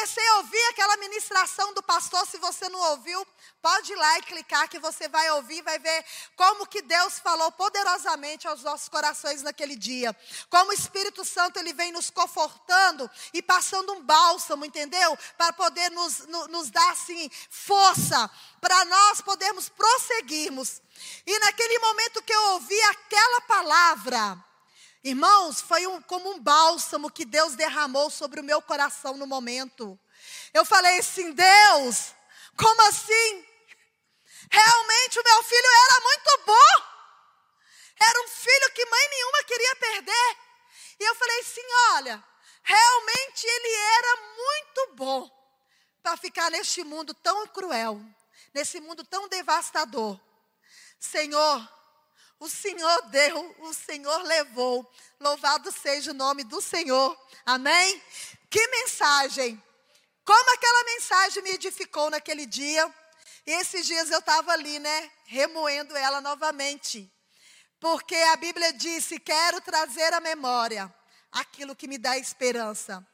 comecei 0.05 0.29
a 0.29 0.37
ouvir 0.37 0.63
aquela 0.69 0.99
ministração 0.99 1.73
do 1.73 1.83
pastor. 1.83 2.27
Se 2.27 2.37
você 2.37 2.69
não 2.69 2.79
ouviu, 2.91 3.27
pode 3.63 3.91
ir 3.91 3.97
lá 3.97 4.19
e 4.19 4.23
clicar 4.23 4.69
que 4.69 4.79
você 4.79 5.09
vai 5.09 5.31
ouvir, 5.31 5.63
vai 5.63 5.79
ver 5.79 6.05
como 6.37 6.67
que 6.67 6.83
Deus 6.83 7.19
falou 7.21 7.51
poderosamente 7.53 8.47
aos 8.47 8.63
nossos 8.63 8.87
corações 8.87 9.41
naquele 9.41 9.75
dia. 9.75 10.15
Como 10.51 10.71
o 10.71 10.75
Espírito 10.75 11.25
Santo 11.25 11.59
ele 11.59 11.73
vem 11.73 11.91
nos 11.91 12.11
confortando 12.11 13.11
e 13.33 13.41
passando 13.41 13.95
um 13.95 14.03
bálsamo, 14.03 14.67
entendeu? 14.67 15.17
Para 15.39 15.55
poder 15.55 15.91
nos, 15.91 16.19
nos, 16.27 16.49
nos 16.49 16.71
dar 16.71 16.91
assim 16.91 17.31
força 17.49 18.31
para 18.61 18.85
nós 18.85 19.23
podermos 19.23 19.71
prosseguirmos. 19.71 20.83
E 21.27 21.39
naquele 21.39 21.79
momento 21.79 22.23
que 22.23 22.35
eu 22.35 22.45
ouvi 22.53 22.79
aquela 22.83 23.41
palavra, 23.41 24.45
Irmãos, 25.05 25.61
foi 25.61 25.87
um, 25.87 26.01
como 26.01 26.31
um 26.31 26.41
bálsamo 26.41 27.11
que 27.11 27.27
Deus 27.27 27.55
derramou 27.55 28.09
sobre 28.09 28.41
o 28.41 28.45
meu 28.45 28.63
coração 28.63 29.19
no 29.19 29.27
momento. 29.27 30.01
Eu 30.55 30.65
falei 30.65 30.99
assim: 30.99 31.33
Deus, 31.33 32.15
como 32.57 32.81
assim? 32.89 33.47
Realmente 34.51 35.21
o 35.21 35.23
meu 35.23 35.43
filho 35.43 35.67
era 35.67 36.01
muito 36.01 36.47
bom. 36.47 36.95
Era 38.01 38.23
um 38.23 38.29
filho 38.29 38.73
que 38.75 38.87
mãe 38.87 39.09
nenhuma 39.11 39.45
queria 39.45 39.77
perder. 39.77 40.39
E 40.99 41.05
eu 41.05 41.15
falei 41.17 41.41
assim: 41.41 41.67
olha, 41.93 42.25
realmente 42.63 43.47
ele 43.47 43.75
era 43.75 44.17
muito 44.37 44.95
bom 44.95 45.31
para 46.03 46.17
ficar 46.17 46.51
neste 46.51 46.83
mundo 46.83 47.13
tão 47.13 47.47
cruel, 47.49 48.01
nesse 48.55 48.81
mundo 48.81 49.05
tão 49.05 49.29
devastador. 49.29 50.19
Senhor, 50.99 51.74
o 52.45 52.49
Senhor 52.49 53.03
deu, 53.07 53.57
o 53.61 53.73
Senhor 53.73 54.23
levou. 54.23 54.87
Louvado 55.19 55.73
seja 55.73 56.11
o 56.11 56.15
nome 56.15 56.45
do 56.45 56.61
Senhor. 56.61 57.19
Amém? 57.47 58.03
Que 58.51 58.69
mensagem! 58.69 59.63
Como 60.23 60.55
aquela 60.55 60.85
mensagem 60.85 61.43
me 61.43 61.51
edificou 61.53 62.11
naquele 62.11 62.45
dia. 62.45 62.93
E 63.47 63.53
esses 63.53 63.87
dias 63.87 64.11
eu 64.11 64.19
estava 64.19 64.53
ali, 64.53 64.79
né? 64.79 65.11
Remoendo 65.25 65.97
ela 65.97 66.21
novamente. 66.21 67.11
Porque 67.81 68.15
a 68.15 68.37
Bíblia 68.37 68.75
disse: 68.75 69.19
Quero 69.19 69.63
trazer 69.63 70.13
à 70.13 70.21
memória 70.21 70.95
aquilo 71.33 71.75
que 71.75 71.89
me 71.89 71.97
dá 71.97 72.19
esperança. 72.19 73.07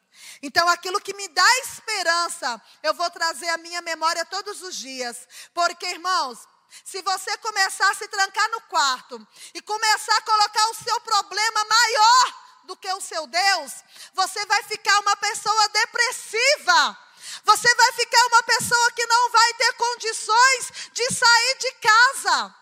Então, 0.43 0.69
aquilo 0.69 1.01
que 1.01 1.15
me 1.15 1.29
dá 1.29 1.59
esperança, 1.59 2.61
eu 2.83 2.95
vou 2.95 3.09
trazer 3.11 3.49
à 3.49 3.59
minha 3.59 3.81
memória 3.81 4.25
todos 4.25 4.61
os 4.61 4.75
dias. 4.77 5.27
Porque, 5.55 5.87
irmãos, 5.87 6.47
se 6.85 7.03
você 7.03 7.37
começar 7.39 7.91
a 7.91 7.95
se 7.95 8.09
trancar 8.09 8.49
no 8.51 8.61
quarto 8.63 9.27
e 9.55 9.63
começar 9.63 10.17
a 10.17 10.23
colocar 10.23 10.71
o 10.71 10.75
seu 10.75 11.01
problema 11.01 11.65
maior 11.65 12.41
do 12.65 12.77
que 12.77 12.93
o 12.93 13.01
seu 13.01 13.27
Deus, 13.27 13.73
você 14.15 14.45
vai 14.47 14.63
ficar 14.65 14.99
uma 15.01 15.17
pessoa 15.17 15.69
depressiva. 15.69 16.99
Você 17.45 17.75
vai 17.75 17.93
ficar 17.93 18.27
uma 18.27 18.43
pessoa 18.43 18.93
que 18.93 19.07
não 19.07 19.31
vai 19.31 19.55
ter 19.55 19.73
condições 19.75 20.73
de 20.93 21.15
sair 21.15 21.59
de 21.59 21.73
casa. 21.73 22.55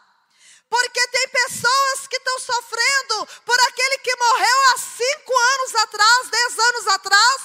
Porque 0.69 1.09
tem 1.09 1.29
pessoas 1.29 2.07
que 2.09 2.17
estão 2.17 2.39
sofrendo 2.41 3.27
por 3.45 3.59
aquele 3.69 3.99
que 3.99 4.17
morreu 4.17 4.65
há 4.75 4.79
cinco 4.79 5.33
anos 5.37 5.75
atrás, 5.77 6.31
dez 6.31 6.59
anos 6.59 6.87
atrás. 6.89 7.43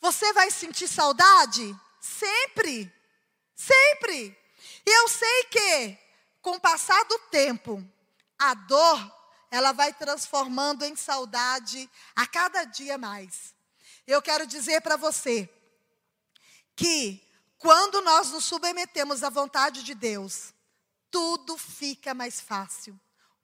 Você 0.00 0.32
vai 0.32 0.50
sentir 0.50 0.86
saudade? 0.86 1.74
Sempre. 2.00 2.92
Sempre. 3.56 4.45
E 4.86 4.90
eu 4.90 5.08
sei 5.08 5.44
que, 5.44 5.98
com 6.40 6.52
o 6.52 6.60
passar 6.60 7.02
do 7.04 7.18
tempo, 7.30 7.84
a 8.38 8.54
dor, 8.54 9.16
ela 9.50 9.72
vai 9.72 9.92
transformando 9.92 10.84
em 10.84 10.94
saudade 10.94 11.90
a 12.14 12.26
cada 12.26 12.64
dia 12.64 12.96
mais. 12.96 13.54
Eu 14.06 14.22
quero 14.22 14.46
dizer 14.46 14.80
para 14.80 14.96
você 14.96 15.48
que, 16.76 17.20
quando 17.58 18.00
nós 18.02 18.30
nos 18.30 18.44
submetemos 18.44 19.24
à 19.24 19.30
vontade 19.30 19.82
de 19.82 19.94
Deus, 19.94 20.54
tudo 21.10 21.58
fica 21.58 22.14
mais 22.14 22.40
fácil. 22.40 22.98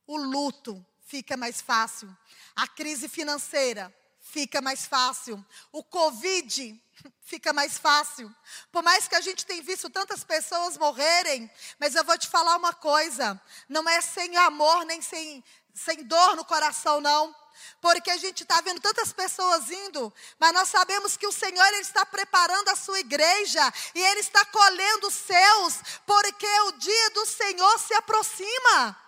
O 0.06 0.16
luto 0.16 0.84
fica 1.06 1.36
mais 1.36 1.60
fácil. 1.60 2.14
A 2.54 2.68
crise 2.68 3.08
financeira 3.08 3.92
fica 4.32 4.62
mais 4.62 4.86
fácil. 4.86 5.44
O 5.70 5.84
Covid 5.84 6.82
fica 7.22 7.52
mais 7.52 7.76
fácil. 7.78 8.34
Por 8.72 8.82
mais 8.82 9.06
que 9.06 9.14
a 9.14 9.20
gente 9.20 9.44
tenha 9.44 9.62
visto 9.62 9.90
tantas 9.90 10.24
pessoas 10.24 10.78
morrerem, 10.78 11.50
mas 11.78 11.94
eu 11.94 12.02
vou 12.02 12.16
te 12.16 12.28
falar 12.28 12.56
uma 12.56 12.72
coisa: 12.72 13.40
não 13.68 13.86
é 13.88 14.00
sem 14.00 14.36
amor 14.38 14.84
nem 14.86 15.02
sem, 15.02 15.44
sem 15.74 16.02
dor 16.04 16.34
no 16.34 16.44
coração, 16.44 17.00
não. 17.00 17.34
Porque 17.82 18.10
a 18.10 18.16
gente 18.16 18.42
está 18.42 18.60
vendo 18.62 18.80
tantas 18.80 19.12
pessoas 19.12 19.70
indo, 19.70 20.12
mas 20.38 20.52
nós 20.52 20.68
sabemos 20.68 21.16
que 21.18 21.26
o 21.26 21.32
Senhor 21.32 21.66
ele 21.66 21.82
está 21.82 22.04
preparando 22.06 22.70
a 22.70 22.76
sua 22.76 22.98
igreja 22.98 23.72
e 23.94 24.00
Ele 24.00 24.20
está 24.20 24.44
colhendo 24.46 25.08
os 25.08 25.14
seus, 25.14 25.74
porque 26.06 26.46
o 26.46 26.72
dia 26.72 27.10
do 27.10 27.26
Senhor 27.26 27.78
se 27.78 27.94
aproxima. 27.94 28.98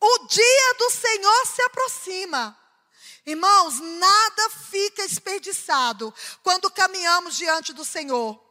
O 0.00 0.26
dia 0.26 0.74
do 0.78 0.90
Senhor 0.90 1.46
se 1.46 1.62
aproxima. 1.62 2.56
Irmãos, 3.28 3.78
nada 3.78 4.50
fica 4.70 5.06
desperdiçado 5.06 6.14
quando 6.42 6.70
caminhamos 6.70 7.36
diante 7.36 7.74
do 7.74 7.84
Senhor. 7.84 8.42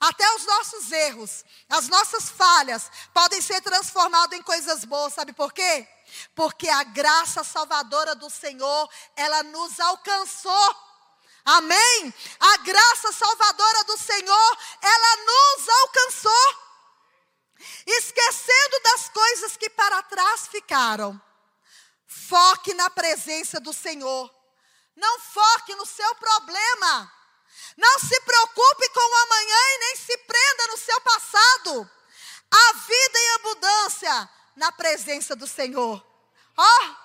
Até 0.00 0.26
os 0.34 0.46
nossos 0.46 0.90
erros, 0.90 1.44
as 1.68 1.86
nossas 1.88 2.30
falhas 2.30 2.90
podem 3.12 3.42
ser 3.42 3.60
transformados 3.60 4.34
em 4.34 4.42
coisas 4.42 4.86
boas, 4.86 5.12
sabe 5.12 5.34
por 5.34 5.52
quê? 5.52 5.86
Porque 6.34 6.66
a 6.66 6.82
graça 6.82 7.44
salvadora 7.44 8.14
do 8.14 8.30
Senhor, 8.30 8.88
ela 9.16 9.42
nos 9.42 9.78
alcançou. 9.78 10.76
Amém? 11.44 12.14
A 12.40 12.56
graça 12.56 13.12
salvadora 13.12 13.84
do 13.84 13.98
Senhor, 13.98 14.58
ela 14.80 15.16
nos 15.26 15.68
alcançou. 15.68 16.56
Esquecendo 17.86 18.80
das 18.82 19.10
coisas 19.10 19.56
que 19.58 19.68
para 19.68 20.02
trás 20.04 20.46
ficaram. 20.46 21.20
Foque 22.28 22.74
na 22.74 22.90
presença 22.90 23.60
do 23.60 23.72
Senhor. 23.72 24.30
Não 24.96 25.20
foque 25.20 25.74
no 25.74 25.86
seu 25.86 26.14
problema. 26.16 27.12
Não 27.76 27.98
se 27.98 28.20
preocupe 28.20 28.88
com 28.90 29.00
o 29.00 29.22
amanhã 29.22 29.56
e 29.56 29.78
nem 29.78 29.96
se 29.96 30.16
prenda 30.18 30.66
no 30.68 30.78
seu 30.78 31.00
passado. 31.00 31.90
A 32.50 32.72
vida 32.74 33.18
em 33.18 33.34
abundância 33.34 34.30
na 34.56 34.70
presença 34.72 35.34
do 35.34 35.46
Senhor. 35.46 36.04
Ó, 36.56 36.62
oh, 36.62 36.96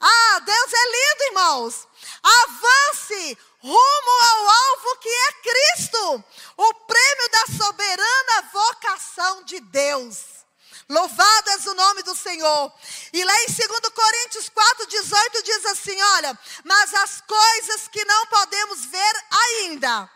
ah, 0.00 0.38
Deus 0.40 0.72
é 0.72 0.90
lindo, 0.90 1.24
irmãos. 1.24 1.88
Avance 2.22 3.38
rumo 3.60 4.24
ao 4.32 4.48
alvo 4.48 4.96
que 4.96 5.08
é 5.08 5.32
Cristo, 5.34 6.24
o 6.56 6.74
prêmio 6.74 7.28
da 7.30 7.64
soberana 7.64 8.42
vocação 8.52 9.44
de 9.44 9.60
Deus. 9.60 10.41
Louvado 10.88 11.42
o 11.66 11.74
nome 11.74 12.02
do 12.02 12.14
Senhor. 12.14 12.72
E 13.12 13.24
lá 13.24 13.42
em 13.42 13.46
2 13.46 13.58
Coríntios 13.94 14.48
4, 14.48 14.86
18 14.86 15.42
diz 15.42 15.66
assim: 15.66 16.00
olha, 16.02 16.38
mas 16.64 16.94
as 16.94 17.20
coisas 17.22 17.88
que 17.88 18.04
não 18.04 18.26
podemos 18.26 18.84
ver 18.86 19.24
ainda 19.30 20.10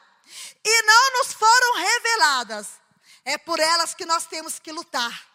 e 0.65 0.83
não 0.83 1.13
nos 1.19 1.33
foram 1.33 1.75
reveladas, 1.77 2.67
é 3.25 3.39
por 3.39 3.61
elas 3.61 3.95
que 3.95 4.05
nós 4.05 4.27
temos 4.27 4.59
que 4.59 4.73
lutar. 4.73 5.27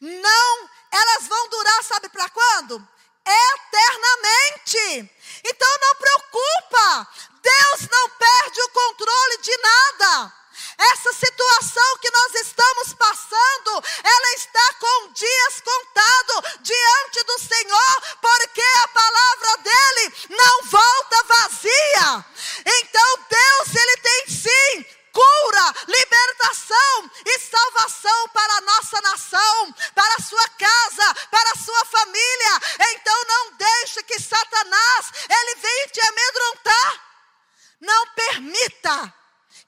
Não, 0.00 0.70
elas 0.90 1.26
vão 1.26 1.48
durar, 1.48 1.84
sabe 1.84 2.08
para 2.08 2.28
quando? 2.28 2.88
Eternamente. 3.26 5.10
Então 5.44 5.78
não 5.80 5.94
preocupa. 5.96 7.08
Deus 7.42 7.88
não 7.90 8.10
perde 8.10 8.60
o 8.62 8.68
controle 8.68 9.38
de 9.38 9.56
nada. 9.58 10.43
Essa 10.78 11.12
situação 11.12 11.98
que 11.98 12.10
nós 12.10 12.34
estamos 12.34 12.92
passando, 12.94 13.84
ela 14.02 14.34
está 14.34 14.74
com 14.74 15.12
dias 15.12 15.60
contados 15.64 16.58
diante 16.60 17.22
do 17.24 17.38
Senhor, 17.38 18.02
porque 18.20 18.62
a 18.62 18.88
palavra 18.88 19.56
dele 19.58 20.14
não 20.30 20.64
volta 20.64 21.22
vazia. 21.24 22.24
Então 22.66 23.18
Deus, 23.28 23.74
ele 23.74 23.96
tem 23.98 24.26
sim 24.28 24.86
cura, 25.14 25.74
libertação 25.86 27.10
e 27.24 27.38
salvação 27.38 28.28
para 28.30 28.54
a 28.54 28.60
nossa 28.62 29.00
nação, 29.00 29.74
para 29.94 30.14
a 30.18 30.22
sua 30.22 30.48
casa, 30.48 31.14
para 31.30 31.52
a 31.52 31.56
sua 31.56 31.84
família. 31.84 32.60
Então 32.90 33.24
não 33.28 33.52
deixe 33.52 34.02
que 34.02 34.20
Satanás 34.20 35.12
ele 35.30 35.54
venha 35.56 35.88
te 35.88 36.00
amedrontar. 36.00 37.04
Não 37.80 38.06
permita 38.08 39.14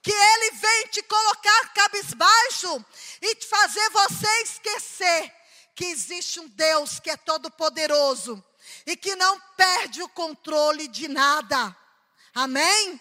que 0.07 0.13
ele 0.13 0.53
vem 0.53 0.87
te 0.87 1.03
colocar 1.03 1.75
cabisbaixo 1.75 2.85
e 3.21 3.35
te 3.35 3.45
fazer 3.45 3.91
você 3.91 4.43
esquecer 4.43 5.35
que 5.75 5.85
existe 5.87 6.39
um 6.39 6.47
Deus 6.47 7.01
que 7.01 7.11
é 7.11 7.17
todo 7.17 7.51
poderoso 7.51 8.41
e 8.87 8.97
que 8.97 9.17
não 9.17 9.41
perde 9.57 10.01
o 10.05 10.09
controle 10.09 10.87
de 10.87 11.09
nada. 11.09 11.77
Amém? 12.33 13.01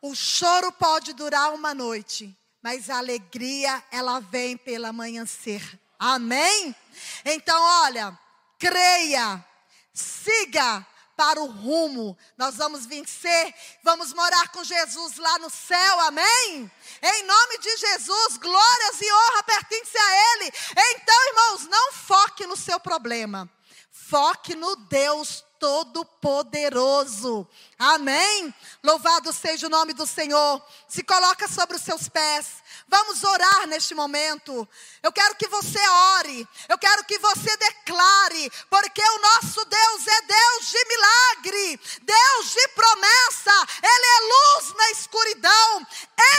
O 0.00 0.14
choro 0.14 0.72
pode 0.72 1.12
durar 1.12 1.52
uma 1.52 1.74
noite, 1.74 2.34
mas 2.62 2.88
a 2.88 2.96
alegria 2.96 3.84
ela 3.90 4.18
vem 4.18 4.56
pela 4.56 4.94
manhã 4.94 5.26
ser. 5.26 5.78
Amém? 5.98 6.74
Então, 7.22 7.62
olha, 7.84 8.18
creia, 8.58 9.44
siga 9.92 10.86
para 11.22 11.40
o 11.40 11.46
rumo. 11.46 12.18
Nós 12.36 12.56
vamos 12.56 12.84
vencer, 12.84 13.54
vamos 13.84 14.12
morar 14.12 14.48
com 14.48 14.64
Jesus 14.64 15.18
lá 15.18 15.38
no 15.38 15.48
céu, 15.48 16.00
amém? 16.00 16.68
Em 17.00 17.22
nome 17.22 17.58
de 17.58 17.76
Jesus, 17.76 18.38
glórias 18.38 19.00
e 19.00 19.12
honra 19.12 19.42
pertence 19.44 19.96
a 19.96 20.32
Ele. 20.32 20.52
Então, 20.76 21.28
irmãos, 21.28 21.68
não 21.68 21.92
foque 21.92 22.44
no 22.44 22.56
seu 22.56 22.80
problema, 22.80 23.48
foque 23.92 24.56
no 24.56 24.74
Deus 24.74 25.44
Todo-Poderoso. 25.60 27.48
Amém? 27.78 28.52
Louvado 28.82 29.32
seja 29.32 29.68
o 29.68 29.70
nome 29.70 29.92
do 29.92 30.08
Senhor. 30.08 30.60
Se 30.88 31.04
coloca 31.04 31.46
sobre 31.46 31.76
os 31.76 31.82
seus 31.82 32.08
pés. 32.08 32.48
Vamos 32.88 33.22
orar 33.24 33.66
neste 33.66 33.94
momento. 33.94 34.68
Eu 35.02 35.12
quero 35.12 35.34
que 35.36 35.48
você 35.48 35.78
ore. 36.18 36.48
Eu 36.68 36.78
quero 36.78 37.04
que 37.04 37.18
você 37.18 37.56
declare. 37.56 38.50
Porque 38.68 39.02
o 39.02 39.18
nosso 39.18 39.64
Deus 39.64 40.06
é 40.06 40.22
Deus 40.22 40.70
de 40.70 40.84
milagre. 40.84 41.80
Deus 42.02 42.52
de 42.52 42.68
promessa. 42.68 43.66
Ele 43.82 44.06
é 44.06 44.20
luz 44.20 44.74
na 44.74 44.90
escuridão. 44.90 45.86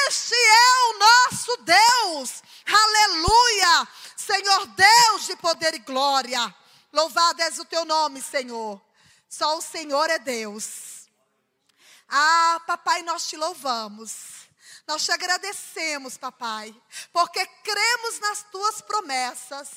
Este 0.08 0.36
é 0.36 0.90
o 0.90 1.00
nosso 1.00 1.58
Deus. 1.58 2.44
Aleluia. 2.66 3.88
Senhor 4.16 4.68
Deus 4.68 5.26
de 5.26 5.36
poder 5.38 5.74
e 5.74 5.80
glória. 5.80 6.54
Louvado 6.92 7.42
és 7.42 7.58
o 7.60 7.66
teu 7.66 7.84
nome, 7.86 8.22
Senhor. 8.22 8.82
Só 9.28 9.58
o 9.58 9.62
Senhor 9.62 10.10
é 10.10 10.20
Deus. 10.20 11.10
Ah, 12.08 12.62
papai, 12.68 13.02
nós 13.02 13.28
te 13.28 13.36
louvamos. 13.36 14.43
Nós 14.86 15.06
te 15.06 15.12
agradecemos, 15.14 16.18
papai, 16.18 16.76
porque 17.14 17.46
cremos 17.64 18.20
nas 18.20 18.44
tuas 18.52 18.82
promessas, 18.82 19.70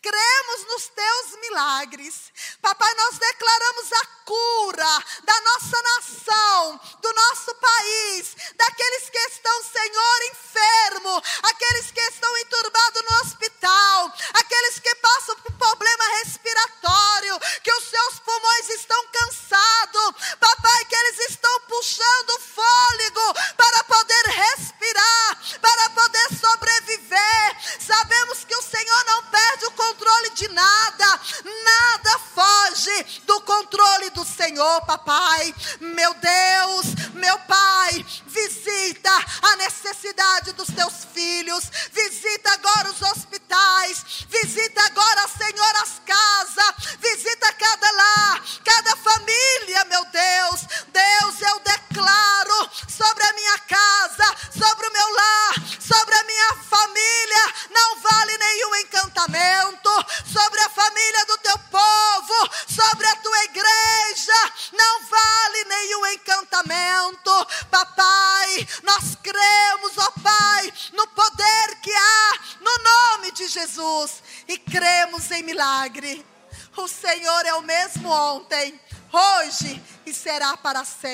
cremos 0.00 0.66
nos 0.68 0.88
teus 0.88 1.40
milagres. 1.40 2.32
Papai, 2.60 2.94
nós 2.94 3.18
declaramos 3.18 3.92
a 3.92 4.06
cura 4.24 5.04
da 5.24 5.40
nossa 5.40 5.82
nação, 5.82 6.80
do 7.00 7.12
nosso 7.12 7.54
país, 7.54 8.36
daqueles 8.56 9.10
que 9.10 9.18
estão, 9.18 9.62
Senhor, 9.64 10.22
enfermo, 10.32 11.22
aqueles 11.42 11.90
que 11.90 12.00
estão 12.00 12.36
enturbados 12.38 13.02
no 13.02 13.16
hospital, 13.20 14.12
aqueles 14.34 14.78
que 14.78 14.94
passam 14.96 15.36
por 15.36 15.52
problema 15.52 16.04
respiratório, 16.18 17.40
que 17.62 17.72
os 17.72 17.84
seus 17.84 18.18
pulmões 18.20 18.68
estão 18.70 19.06
cansados. 19.08 20.36
Papai, 20.38 20.84
que 20.86 20.94
eles 20.94 21.18
estão 21.30 21.60
puxando 21.68 22.40
fôlego 22.40 23.34
para 23.56 23.84
poder 23.84 24.26
respirar 24.26 24.82
para 25.60 25.90
poder 25.90 26.28
sobreviver. 26.38 27.56
Sabemos 27.78 28.44
que 28.44 28.54
o 28.54 28.62
Senhor 28.62 29.04
não 29.06 29.22
perde 29.24 29.66
o 29.66 29.70
controle 29.72 30.30
de 30.30 30.48
nada, 30.48 31.20
nada 31.64 32.18
foge 32.34 33.22
do 33.24 33.40
controle 33.42 34.10
do 34.12 34.24
Senhor, 34.24 34.82
papai. 34.82 35.54
Meu 35.80 36.14
Deus, 36.14 37.12
meu 37.14 37.38
Pai, 37.40 38.04
visita 38.26 39.10
a 39.42 39.56
necessidade 39.56 40.52
dos 40.52 40.68
teus 40.68 41.04
filhos, 41.12 41.70
visita 41.92 42.52
agora 42.52 42.90
os 42.90 43.02
hospitais, 43.02 43.31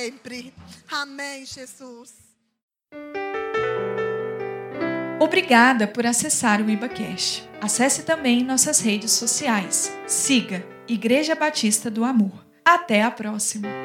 sempre. 0.09 0.53
Amém, 0.91 1.45
Jesus. 1.45 2.15
Obrigada 5.21 5.87
por 5.87 6.07
acessar 6.07 6.63
o 6.63 6.71
IbaCast. 6.71 7.49
Acesse 7.61 8.05
também 8.05 8.45
nossas 8.45 8.81
redes 8.81 9.13
sociais. 9.13 9.93
Siga 10.07 10.65
Igreja 10.87 11.35
Batista 11.35 11.91
do 11.91 12.05
Amor. 12.05 12.47
Até 12.65 13.03
a 13.03 13.11
próxima! 13.11 13.78